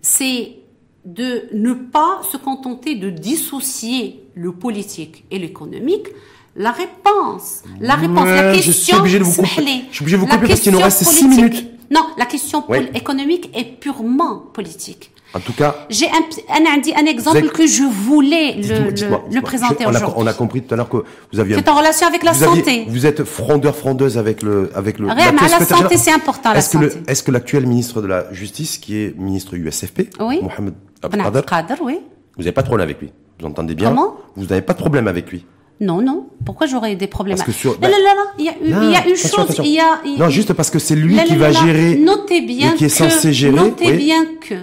[0.01, 0.57] c'est
[1.05, 6.07] de ne pas se contenter de dissocier le politique et l'économique,
[6.55, 10.17] la réponse, la réponse, la question, je suis obligé de vous couper, je suis obligé
[10.17, 11.71] de vous couper parce qu'il nous reste six minutes.
[11.91, 12.63] Non, la question
[12.95, 15.11] économique est purement politique.
[15.35, 18.89] En tout cas, j'ai un, un, un, exemple que je voulais le,
[19.35, 20.13] le, présenter aujourd'hui.
[20.15, 21.03] On a compris tout à l'heure que
[21.33, 21.55] vous aviez.
[21.57, 22.85] C'est en relation avec la santé.
[22.87, 25.09] vous êtes frondeur, frondeuse avec le, avec le.
[25.09, 26.53] Rien, la santé, c'est important.
[26.53, 30.39] Est-ce que, est-ce que l'actuel ministre de la Justice, qui est ministre USFP, oui.
[30.41, 30.73] Mohamed
[31.13, 31.99] Abdelkader, oui.
[32.37, 33.11] Vous n'avez pas de problème avec lui.
[33.39, 34.15] Vous entendez bien Comment?
[34.35, 35.45] Vous n'avez pas de problème avec lui.
[35.81, 36.27] Non, non.
[36.45, 38.95] Pourquoi j'aurais des problèmes Parce que sur, non, non, non, Il y a, il y
[38.95, 39.59] a une chose.
[39.63, 41.95] Il y a, non, juste parce que c'est lui qui va gérer.
[41.97, 43.55] Notez bien et qui est censé gérer.
[43.55, 44.55] Notez bien que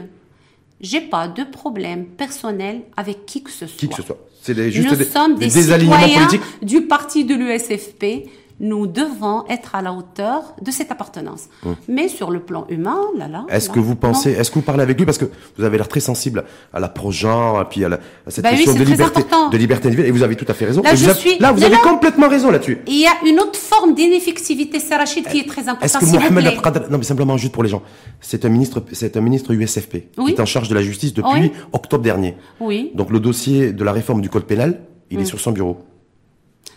[0.80, 3.76] j'ai pas de problème personnel avec qui que ce soit.
[3.78, 4.18] Qui que ce soit.
[4.40, 6.28] C'est juste Nous des, sommes des, des citoyens
[6.62, 8.28] du parti de l'USFP
[8.64, 11.48] nous devons être à la hauteur de cette appartenance.
[11.66, 11.74] Hum.
[11.88, 13.44] Mais sur le plan humain, là, là.
[13.50, 15.24] Est-ce que vous pensez, est-ce que vous parlez avec lui parce que
[15.58, 17.96] vous avez l'air très sensible à la projet, et puis à, la,
[18.26, 19.50] à cette bah question oui, de liberté, important.
[19.50, 20.80] de liberté individuelle, et vous avez tout à fait raison.
[20.82, 22.78] Là, Et je vous suis- là, vous avez complètement raison là-dessus.
[22.86, 26.00] Il y a une autre forme d'ineffectivité, Sarachid, qui est très Est-ce importante.
[26.00, 26.46] que s'il vous Mohamed.
[26.58, 27.82] Abqadr, non mais simplement juste pour les gens,
[28.20, 30.26] c'est un ministre, c'est un ministre USFP Oui.
[30.26, 31.52] qui est en charge de la justice depuis Oui.
[31.72, 32.36] octobre dernier.
[32.60, 32.92] Oui.
[32.94, 35.78] Donc le dossier de la réforme du code pénal, il est sur son bureau.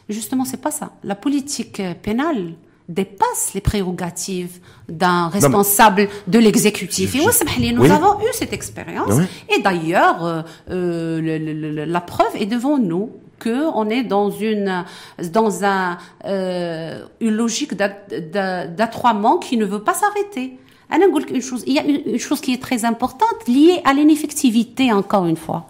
[0.10, 0.91] Justement, c'est pas ça.
[1.03, 2.53] La politique pénale
[2.89, 7.16] dépasse les prérogatives d'un responsable de l'exécutif.
[7.16, 9.14] Et oui, nous avons eu cette expérience.
[9.56, 13.10] Et d'ailleurs, euh, euh la preuve est devant nous
[13.41, 14.86] qu'on est dans une
[15.32, 20.58] dans un euh, une logique d'attroiement qui ne veut pas s'arrêter.
[20.91, 25.26] Une chose, il y a une chose qui est très importante liée à l'ineffectivité encore
[25.26, 25.68] une fois.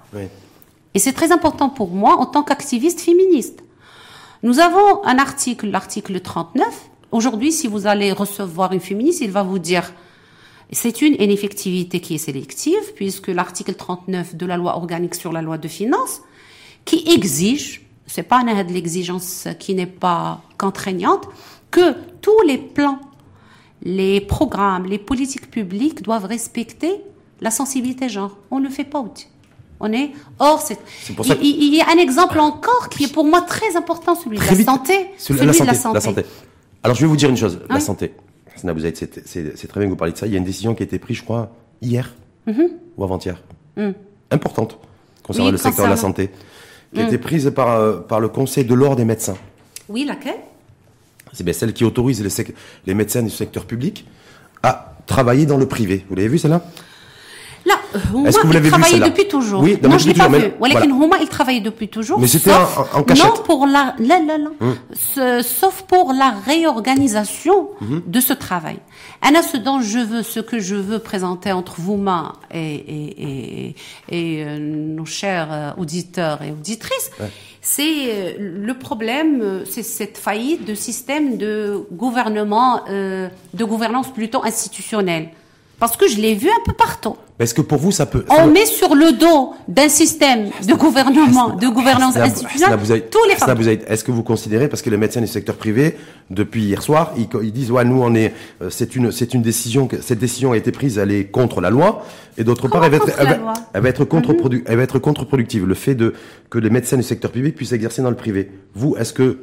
[0.93, 3.64] Et c'est très important pour moi en tant qu'activiste féministe.
[4.45, 6.91] Nous avons un article, l'article 39.
[7.11, 9.91] Aujourd'hui, si vous allez recevoir une féministe, il va vous dire
[10.71, 15.41] c'est une ineffectivité qui est sélective, puisque l'article 39 de la loi organique sur la
[15.41, 16.21] loi de finances,
[16.85, 21.27] qui exige, c'est pas un de l'exigence qui n'est pas contraignante,
[21.71, 23.01] que tous les plans,
[23.81, 27.01] les programmes, les politiques publiques doivent respecter
[27.41, 28.37] la sensibilité genre.
[28.51, 29.25] On ne le fait pas aussi.
[29.79, 30.79] On est hors cette.
[31.03, 33.41] C'est pour ça il, il- il y a un exemple encore qui est pour moi
[33.41, 34.65] très important, celui de la vite.
[34.65, 35.07] santé.
[35.17, 36.25] Celui la, de santé, la santé.
[36.83, 38.13] Alors je vais vous dire une chose, la santé.
[38.55, 40.27] C'est très bien que vous parliez de ça.
[40.27, 41.51] Il y a une décision qui a été prise, je crois,
[41.81, 42.13] hier
[42.97, 43.41] ou avant-hier,
[44.31, 44.77] importante
[45.23, 45.47] concernant Mm.
[45.47, 46.29] Oui, le secteur de la santé,
[46.93, 49.35] qui a été prise par, euh, par le Conseil de l'ordre des médecins.
[49.89, 50.35] Oui, laquelle?
[51.33, 52.45] C'est bien celle qui autorise les,
[52.85, 54.05] les médecins du secteur public
[54.63, 56.05] à travailler dans le privé.
[56.09, 56.61] Vous l'avez vu celle-là?
[57.65, 57.73] Là,
[58.13, 59.61] Houma, Est-ce que vous l'avez il vu, travaillait celle-là depuis toujours.
[59.63, 60.51] Oui, non, je l'ai pas vu.
[61.61, 62.19] depuis toujours.
[62.19, 63.25] Mais c'était en- cachette.
[63.25, 64.49] Non, pour la, là, là, là.
[64.93, 68.77] Ce- sauf pour la réorganisation de ce travail.
[69.21, 73.23] Anna, ce dont je veux, ce que je veux présenter entre vous, mains et, et,
[73.69, 73.75] et,
[74.09, 77.09] et euh, nos chers euh, auditeurs et auditrices,
[77.61, 84.43] c'est euh, le problème, c'est cette faillite de système de gouvernement, euh, de gouvernance plutôt
[84.43, 85.29] institutionnelle.
[85.79, 87.15] Parce que je l'ai vu un peu partout.
[87.37, 88.23] Est-ce que pour vous, ça peut...
[88.29, 92.79] ça On met sur le dos d'un système de gouvernement, de gouvernance institutionnelle,
[93.11, 93.55] tous les.
[93.55, 95.97] Bouzaïd, Est-ce que vous considérez, parce que les médecins du secteur privé,
[96.29, 99.41] depuis hier soir, ils, ils disent, ouais, nous, on est, euh, c'est une, c'est une
[99.41, 102.05] décision, cette décision a été prise, elle est contre la loi,
[102.37, 104.77] et d'autre part, elle va être, elle la va, loi elle va être contre-produ- elle
[104.77, 105.65] va être contre-productive.
[105.65, 106.13] Le fait de,
[106.49, 108.49] que les médecins du secteur privé puissent exercer dans le privé.
[108.75, 109.39] Vous, est-ce que,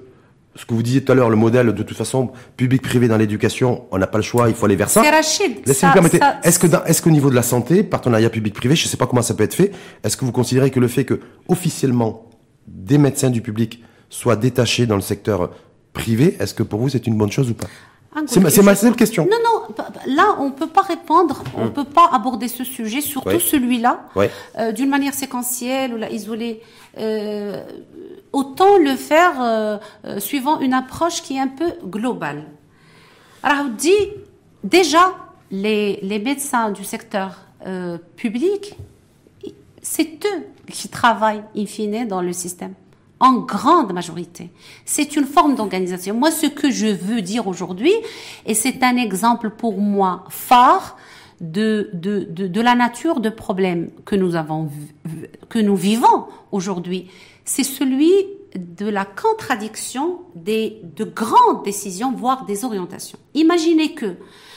[0.55, 3.85] ce que vous disiez tout à l'heure, le modèle, de toute façon, public-privé dans l'éducation,
[3.91, 5.03] on n'a pas le choix, il faut aller vers ça.
[5.03, 5.53] C'est Rachid.
[6.45, 9.07] Est-ce que dans- est-ce qu'au niveau de la santé, partenariat public-privé, je ne sais pas
[9.07, 9.73] comment ça peut être fait,
[10.05, 12.29] est-ce que vous considérez que le fait que officiellement
[12.69, 15.51] des médecins du public soient détachés dans le secteur
[15.95, 17.67] privé, est-ce que pour vous c'est une bonne chose ou pas?
[18.27, 19.25] C'est ma, ma seule question.
[19.31, 19.75] Non, non,
[20.07, 23.39] là, on peut pas répondre, on peut pas aborder ce sujet, surtout Ouais.
[23.41, 24.31] celui-là, Ouais.
[24.59, 26.61] euh, d'une manière séquentielle ou la isolée.
[26.99, 27.63] Euh,
[28.33, 32.45] autant le faire euh, euh, suivant une approche qui est un peu globale.
[33.43, 33.91] Alors, on dit,
[34.63, 35.15] déjà,
[35.51, 38.77] les, les médecins du secteur euh, public,
[39.81, 42.75] c'est eux qui travaillent, in fine, dans le système.
[43.23, 44.51] En grande majorité.
[44.85, 46.13] C'est une forme d'organisation.
[46.13, 47.93] Moi, ce que je veux dire aujourd'hui,
[48.47, 50.97] et c'est un exemple pour moi phare
[51.41, 54.71] de, de, de, la nature de problème que nous avons,
[55.49, 57.11] que nous vivons aujourd'hui,
[57.45, 58.13] c'est celui
[58.57, 63.19] de la contradiction des, de grandes décisions, voire des orientations.
[63.35, 64.17] Imaginez que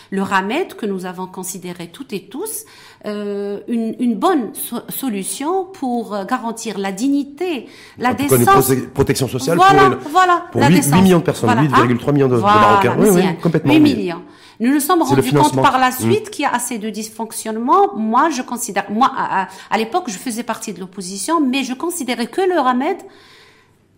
[0.10, 2.66] le RAMED, que nous avons considéré toutes et tous,
[3.06, 8.36] euh, une, une bonne so- solution pour euh, garantir la dignité, la En tout cas,
[8.36, 8.70] une décence.
[8.70, 11.02] prote- protection sociale voilà, pour, une- voilà, pour la 8, décence.
[11.02, 12.96] millions de personnes, Voilà, 8,3 millions de, de Voilà, Marocains.
[13.00, 13.74] Oui, oui, complètement.
[13.74, 13.96] 8 oui.
[13.96, 14.22] millions.
[14.60, 15.94] Nous nous sommes rendus compte par la Mm.
[15.94, 17.96] suite qu'il y a assez de dysfonctionnement.
[17.98, 21.74] Moi, je considère, moi, à, à- à l'époque, je faisais partie de l'opposition, mais je
[21.74, 22.98] considérais que le RAMED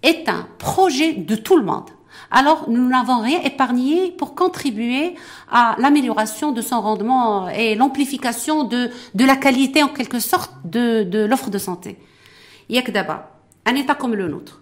[0.04, 1.90] est un projet de tout le monde.
[2.32, 5.16] Alors, nous n'avons rien épargné pour contribuer
[5.50, 11.50] à l'amélioration de son rendement et l'amplification de, la qualité, en quelque sorte, de, l'offre
[11.50, 11.98] de santé.
[12.70, 13.32] Yak Daba,
[13.66, 14.62] un État comme le nôtre,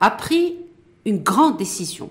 [0.00, 0.56] a pris
[1.04, 2.10] une grande décision.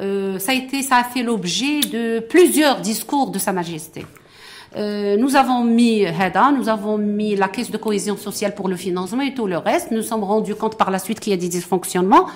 [0.00, 0.52] Euh, ça
[0.82, 4.04] ça a fait l'objet de plusieurs discours de Sa Majesté.
[4.76, 8.74] Euh, nous avons mis HEDA, nous avons mis la caisse de cohésion sociale pour le
[8.74, 9.92] financement et tout le reste.
[9.92, 12.26] Nous sommes rendus compte par la suite qu'il y a des dysfonctionnements.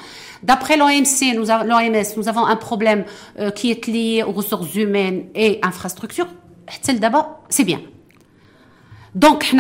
[0.45, 3.05] D'après l'OMC, nous l'OMS, nous avons un problème
[3.41, 6.29] euh, qui est lié aux ressources humaines et infrastructures.
[7.01, 7.81] D'abord, c'est bien.
[9.15, 9.55] Donc,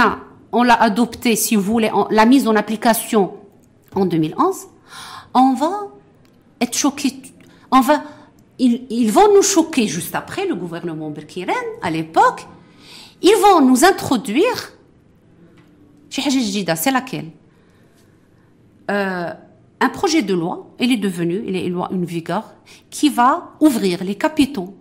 [0.52, 3.34] on l'a adopté, si vous voulez, la mise en application
[3.94, 4.56] en 2011.
[5.34, 5.88] On va
[6.60, 7.14] être choqués.
[7.72, 8.02] On va,
[8.58, 12.46] ils, ils vont nous choquer juste après, le gouvernement Berkiren, à l'époque,
[13.22, 14.72] ils vont nous introduire
[16.76, 17.26] c'est laquelle?
[18.90, 19.30] Euh,
[19.80, 22.44] un projet de loi, il est devenu, il est une loi, une vigueur,
[22.90, 24.74] qui va ouvrir les capitaux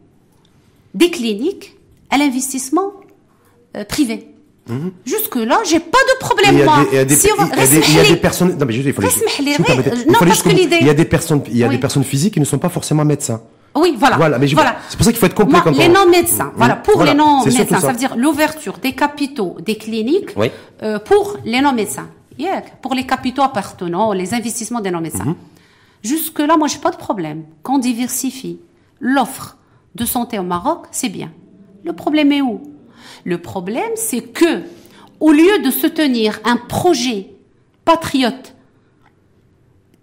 [0.94, 1.78] des cliniques
[2.10, 2.94] à l'investissement
[3.76, 4.34] euh, privé.
[4.68, 4.92] Mhm.
[5.06, 6.86] Jusque là, j'ai pas de problème moi.
[6.92, 7.30] Il y a des, si
[8.18, 8.58] personnes.
[8.58, 9.08] Non mais juste, il fallait.
[10.82, 12.70] Il y a des personnes, il y a des personnes physiques qui ne sont pas
[12.70, 13.42] forcément médecins.
[13.78, 14.18] Oui, voilà.
[14.18, 14.78] Voilà, mais voilà.
[14.90, 17.92] c'est pour ça qu'il faut être complet quand Les non-médecins, voilà, pour les non-médecins, ça.
[17.92, 20.36] veut dire l'ouverture des capitaux des cliniques
[20.84, 22.08] euh, pour les non-médecins.
[22.38, 25.26] Yeah, pour les capitaux appartenant, les investissements des non-médecins.
[25.26, 25.36] Mhm.
[26.04, 27.46] Jusque-là, moi, j'ai pas de problème.
[27.64, 28.60] Qu'on diversifie
[29.00, 29.58] l'offre
[29.96, 31.32] de santé au Maroc, c'est bien.
[31.84, 32.62] Le problème est où?
[33.24, 34.62] Le problème, c'est que,
[35.20, 37.32] au lieu de soutenir un projet
[37.86, 38.54] patriote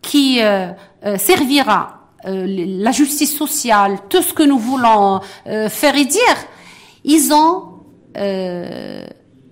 [0.03, 0.69] qui euh,
[1.05, 6.37] euh, servira euh, la justice sociale, tout ce que nous voulons euh, faire et dire,
[7.05, 7.65] ils ont
[8.17, 9.05] euh,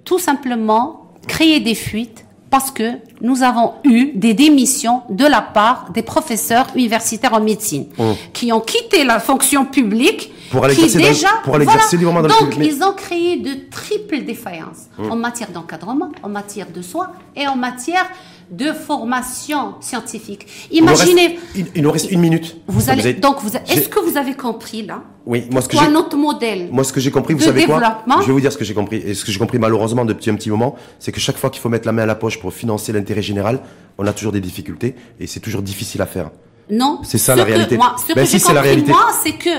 [0.04, 2.92] tout simplement créé des fuites parce que
[3.22, 8.12] nous avons eu des démissions de la part des professeurs universitaires en médecine oh.
[8.34, 11.80] qui ont quitté la fonction publique pour aller qui déjà, pour aller voilà,
[12.28, 15.08] donc ils ont créé de triples défaillances oh.
[15.10, 18.06] en matière d'encadrement, en matière de soins et en matière
[18.52, 20.46] de formation scientifique.
[20.70, 21.38] Imaginez.
[21.74, 22.56] Il nous reste, une minute.
[22.68, 25.02] Vous allez, donc, vous, est-ce que vous avez compris là?
[25.24, 25.88] Oui, moi ce que j'ai.
[25.88, 26.68] notre modèle.
[26.70, 27.80] Moi ce que j'ai compris, vous savez quoi
[28.20, 28.96] Je vais vous dire ce que j'ai compris.
[28.98, 31.60] Et ce que j'ai compris malheureusement depuis un petit moment, c'est que chaque fois qu'il
[31.62, 33.60] faut mettre la main à la poche pour financer l'intérêt général,
[33.98, 36.30] on a toujours des difficultés et c'est toujours difficile à faire.
[36.70, 37.00] Non.
[37.04, 37.76] C'est ça la réalité.
[37.76, 38.90] Moi, ce ben que j'ai compris, la réalité.
[38.90, 39.50] moi, c'est que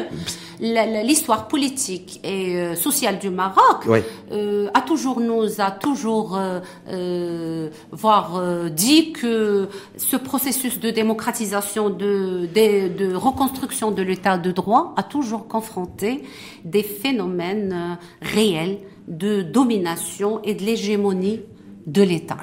[0.64, 3.86] l'histoire politique et euh, sociale du Maroc
[4.32, 6.40] euh, a toujours nous a toujours
[6.88, 8.42] euh, voire
[8.72, 15.48] dit que ce processus de démocratisation de, de, reconstruction de l'état de droit a toujours
[15.48, 16.24] confronté
[16.64, 21.42] des phénomènes réels de domination et de l'hégémonie
[21.86, 22.38] de l'État.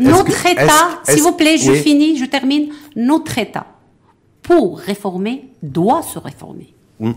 [0.00, 3.66] Notre État, s'il vous plaît, je finis, je termine, notre État,
[4.42, 6.74] pour réformer, doit se réformer.
[7.00, 7.14] Hum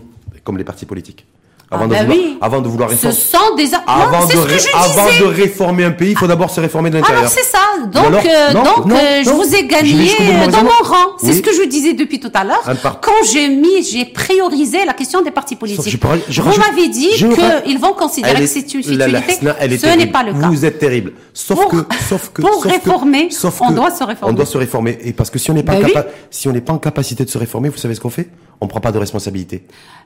[0.48, 1.26] comme les partis politiques.
[1.70, 2.38] Avant, ah de, bah vouloir, oui.
[2.40, 3.14] avant de vouloir réformer.
[3.14, 6.26] Ce sont des avant, de, ce que je avant de réformer un pays, il faut
[6.26, 7.18] d'abord se réformer de l'intérieur.
[7.18, 7.58] Alors c'est ça.
[7.92, 10.10] Donc, euh, donc euh, je vous ai gagné
[10.50, 11.16] dans mon rang.
[11.22, 12.62] C'est ce que je disais depuis tout à l'heure.
[13.02, 16.00] Quand j'ai mis, j'ai priorisé la question des partis politiques.
[16.30, 19.34] Je, vous m'avez dit qu'ils vont considérer que c'est une futilité.
[19.38, 20.48] Ce n'est pas le cas.
[20.48, 21.12] Vous êtes terrible.
[21.34, 21.76] Sauf que,
[22.08, 23.28] sauf que, pour réformer,
[23.60, 24.32] on doit se réformer.
[24.32, 24.98] On doit se réformer.
[25.02, 27.30] Et parce que si on n'est pas ben si on n'est pas en capacité de
[27.30, 28.30] se réformer, vous savez ce qu'on fait?
[28.60, 29.64] On prend pas de responsabilité.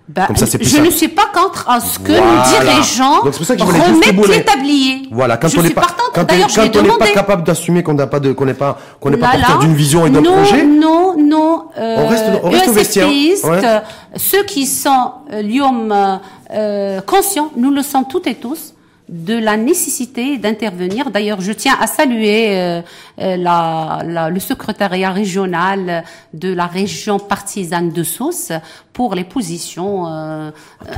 [0.08, 4.28] Bah, Comme ça, c'est je ne suis pas contre à ce que nous dirigeants remettent
[4.28, 5.02] les tabliers.
[5.12, 8.08] Voilà, quand je on n'est pas, quand, quand on n'est pas capable d'assumer qu'on n'a
[8.08, 10.64] pas de, qu'on n'est pas, qu'on n'est pas porteur d'une vision et d'un projet.
[10.64, 13.06] Non, non, euh, on reste, on reste vestiaire.
[13.08, 13.82] Ouais.
[14.16, 16.16] Ceux qui sont euh,
[16.50, 18.74] euh, conscients, nous le sommes toutes et tous
[19.08, 21.10] de la nécessité d'intervenir.
[21.10, 22.82] D'ailleurs, je tiens à saluer euh,
[23.18, 28.52] euh, la, la, le secrétariat régional de la région partisane de Sousse
[28.92, 30.50] pour les positions euh,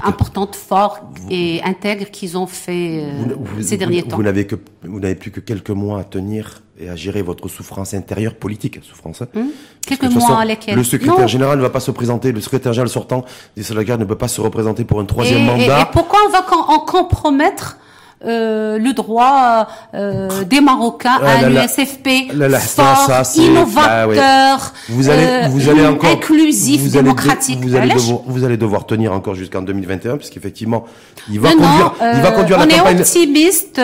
[0.04, 3.04] importantes, fortes et intègres qu'ils ont fait
[3.60, 4.16] ces derniers temps.
[4.16, 7.48] Vous n'avez que vous n'avez plus que quelques mois à tenir et à gérer votre
[7.48, 9.22] souffrance intérieure politique, souffrance.
[9.22, 9.28] Hein.
[9.34, 9.50] Hum
[9.86, 10.76] quelques mois à lesquels?
[10.76, 13.24] Le secrétaire général ne va pas se présenter, le secrétaire général sortant
[13.56, 15.82] des ne peut pas se représenter pour un troisième mandat.
[15.82, 17.78] Et, pourquoi on va en compromettre
[18.26, 26.10] euh, le droit euh, des Marocains à l'USFP fort, innovateur, vous allez, vous allez encore,
[26.10, 27.58] inclusif, démocratique.
[27.62, 30.84] vous, allez devoir, vous allez devoir tenir encore jusqu'en 2021, puisqu'effectivement,
[31.30, 32.82] il va conduire, il va conduire la campagne.
[32.84, 33.80] On est optimiste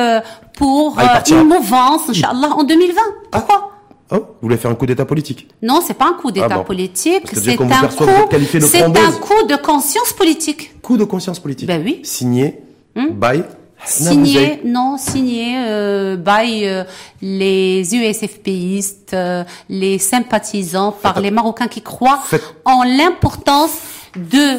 [0.57, 3.01] pour ah, une mouvance, Inch'Allah, en 2020.
[3.31, 3.71] Pourquoi?
[4.13, 5.49] Oh, vous voulez faire un coup d'État politique?
[5.63, 10.13] Non, c'est pas un coup d'État ah politique, c'est un, coup, un coup de conscience
[10.13, 10.81] politique.
[10.83, 11.69] Coup de conscience politique.
[11.69, 12.01] Ben oui.
[12.03, 12.61] Signé
[12.97, 13.11] hmm?
[13.11, 13.43] by
[13.85, 16.85] signé, non, signé euh, by euh,
[17.23, 22.23] les USFPistes, euh, les sympathisants, par les Marocains qui croient
[22.65, 23.73] en l'importance
[24.17, 24.59] de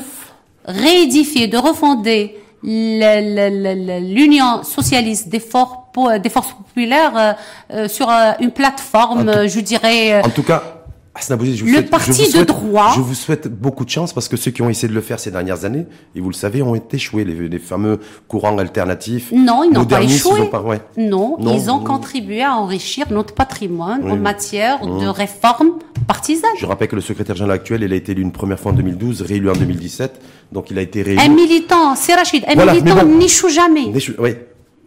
[0.65, 7.35] réédifier, de refonder l'Union socialiste des, des forces populaires
[7.73, 8.07] euh, sur
[8.39, 10.21] une plateforme, je dirais.
[10.23, 10.80] En tout cas,
[11.13, 13.83] Hasna Bouzid, je vous Le souhaite- parti je vous de droit- Je vous souhaite beaucoup
[13.83, 15.85] de chance parce que ceux qui ont essayé de le faire ces dernières années,
[16.15, 17.25] et vous le savez, ont échoué.
[17.25, 17.99] Les, les fameux
[18.29, 19.29] courants alternatifs.
[19.33, 20.31] Non, ils n'ont pas échoué.
[20.37, 20.79] ils ont pas- ouais.
[20.95, 21.83] Non, Non, ils ont non.
[21.83, 24.11] contribué à enrichir notre patrimoine Oui.
[24.11, 26.49] en matière de réforme partisane.
[26.57, 28.75] Je rappelle que le secrétaire général actuel, il a été élu une première fois en
[28.75, 30.21] 2012, réélu en 2017,
[30.53, 31.19] donc il a été réélu.
[31.19, 33.17] Un militant, c'est Rachid, un Voilà, militant bon.
[33.17, 33.91] n'échoue jamais.
[34.17, 34.35] Oui.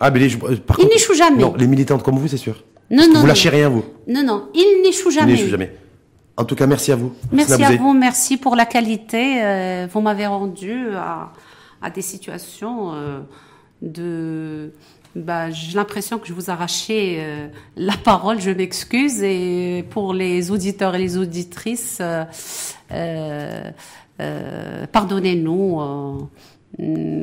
[0.00, 1.42] Ah, mais les, euh, par Il n'échoue jamais.
[1.42, 2.64] Non, les militantes comme vous, c'est sûr.
[2.90, 3.84] Non, non, vous lâchez rien, vous.
[4.08, 5.32] Non, non, il n'échoue jamais.
[5.32, 5.70] n'échouez jamais.
[6.36, 7.12] En tout cas, merci à vous.
[7.30, 9.42] Merci à vous, merci pour la qualité.
[9.42, 11.32] euh, vous m'avez rendu à,
[11.80, 13.20] à des situations euh,
[13.82, 14.72] de.
[15.14, 19.22] Bah, j'ai l'impression que je vous arrachais euh, la parole, je m'excuse.
[19.22, 22.24] Et pour les auditeurs et les auditrices, euh,
[22.90, 23.70] euh,
[24.20, 26.28] euh, pardonnez-nous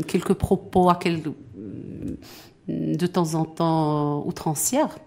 [0.07, 2.15] quelques propos à quelques, hum,
[2.69, 4.97] de temps en temps outrancières.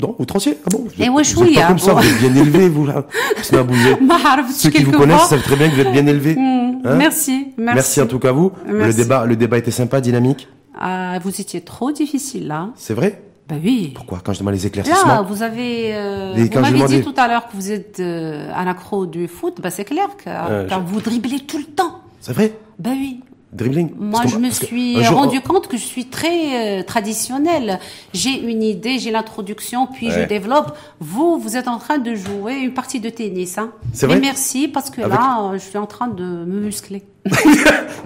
[0.00, 0.58] Non, vous outrancier.
[0.66, 2.86] Ah bon Vous êtes, vous êtes pas hein, comme ça, vous êtes bien élevé, vous
[2.86, 3.04] là.
[3.42, 6.34] Ceux qui vous connaissent savent très bien que vous êtes bien élevé.
[6.34, 8.00] Hmm, hein merci, merci.
[8.00, 8.52] En tout cas à vous.
[8.66, 10.48] Le débat, le débat était sympa, dynamique.
[10.78, 12.70] Ah, vous étiez trop difficile là.
[12.76, 13.22] C'est vrai.
[13.48, 13.92] Bah oui.
[13.94, 15.06] Pourquoi Quand je demande les éclaircissements.
[15.06, 15.94] Là, vous avez.
[15.94, 19.28] Euh, les, vous m'avez dit tout à l'heure que vous êtes euh, un accro du
[19.28, 19.60] foot.
[19.60, 22.00] Bah c'est clair que euh, quand vous driblez tout le temps.
[22.20, 22.56] C'est vrai.
[22.78, 23.20] Bah oui.
[23.54, 27.78] Dribbling Moi, je me suis jour- rendu compte que je suis très euh, traditionnelle.
[28.12, 30.76] J'ai une idée, j'ai l'introduction, puis je développe.
[31.00, 33.56] Vous, vous êtes en train de jouer une partie de tennis.
[33.58, 33.70] Hein.
[33.92, 36.60] C'est Mais vrai merci parce que Avec- là, euh, je suis en train de me
[36.60, 37.04] muscler.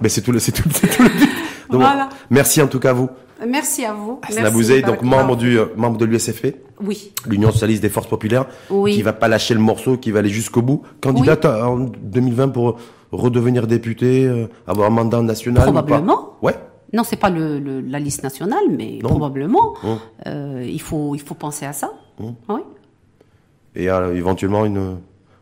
[0.01, 1.30] Ben, c'est tout le, c'est tout, c'est tout le but.
[1.70, 2.09] Donc, Voilà.
[2.30, 3.09] Merci en tout cas à vous.
[3.46, 4.18] Merci à vous.
[4.22, 7.12] Hasna Merci, Bouzid, donc membre du, euh, membre de l'USFP, Oui.
[7.26, 8.94] l'Union Socialiste des Forces Populaires, Oui.
[8.94, 10.82] qui va pas lâcher le morceau, qui va aller jusqu'au bout.
[11.01, 12.78] Candidate en 2020 pour
[13.12, 16.34] redevenir député, euh, avoir un mandat national ou pas Probablement.
[16.42, 16.54] Ouais.
[16.92, 19.11] Non, c'est pas le, le- la liste nationale, mais Non.
[19.11, 19.74] probablement.
[19.84, 19.98] Hum.
[20.26, 21.90] Euh, il faut il faut penser à ça.
[22.20, 22.34] Hum.
[22.48, 22.61] Oui.
[23.76, 24.96] Et euh, éventuellement une,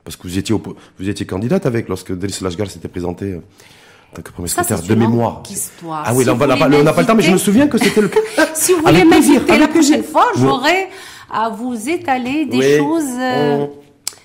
[0.05, 0.55] parce que vous étiez
[0.99, 3.41] vous étiez candidate avec lorsque Delis Lashgar s'était présenté euh,
[4.15, 5.43] tant que premier secrétaire de mémoire.
[5.49, 6.03] histoire.
[6.07, 6.37] Ah oui, Si là, on
[6.83, 8.21] n'a pas le temps, mais je me souviens que c'était le cas.
[8.55, 10.89] Si vous voulez m'inviter la prochaine fois, j'aurai
[11.33, 12.77] à vous étaler des Oui.
[12.79, 13.71] choses euh, On-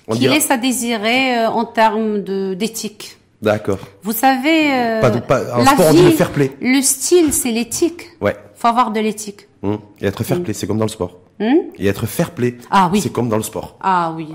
[0.08, 0.34] on qui dira.
[0.34, 3.18] laissent à désirer euh, en termes de d'éthique.
[3.42, 3.78] D'accord.
[4.02, 6.52] Vous savez, euh, Pas de- pas- en la sport, on vie, dit le fair play.
[6.60, 8.02] le style, c'est l'éthique.
[8.20, 8.36] Ouais.
[8.54, 9.48] faut avoir de l'éthique.
[9.64, 9.78] Hum.
[10.00, 11.18] Et être fair play, c'est comme dans le sport.
[11.40, 13.00] Hum Et être fair play, Ah oui.
[13.00, 13.76] c'est comme dans le sport.
[13.80, 14.28] ah oui.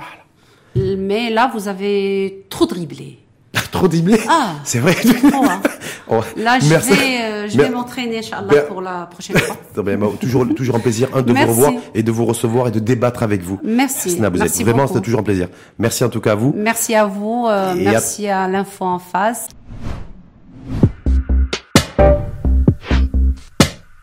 [0.75, 3.19] Mais là, vous avez trop dribblé.
[3.71, 4.19] Trop dribblé.
[4.29, 4.53] Ah.
[4.63, 4.93] C'est vrai.
[4.93, 5.61] Trop, hein.
[6.09, 6.91] Oh, Là, je merci.
[6.93, 9.57] vais, euh, je vais m'entraîner, Inch'Allah, pour la prochaine fois.
[9.75, 11.47] Non, mais, toujours, toujours un plaisir, un, de Merci.
[11.47, 13.59] vous revoir et de vous recevoir et de débattre avec vous.
[13.61, 14.09] Merci.
[14.13, 14.43] Hasna Bouzid.
[14.45, 15.49] Merci Vraiment, c'était toujours un plaisir.
[15.77, 16.53] Merci en tout cas à vous.
[16.55, 19.49] Merci à vous, euh, à- merci à l'info en face.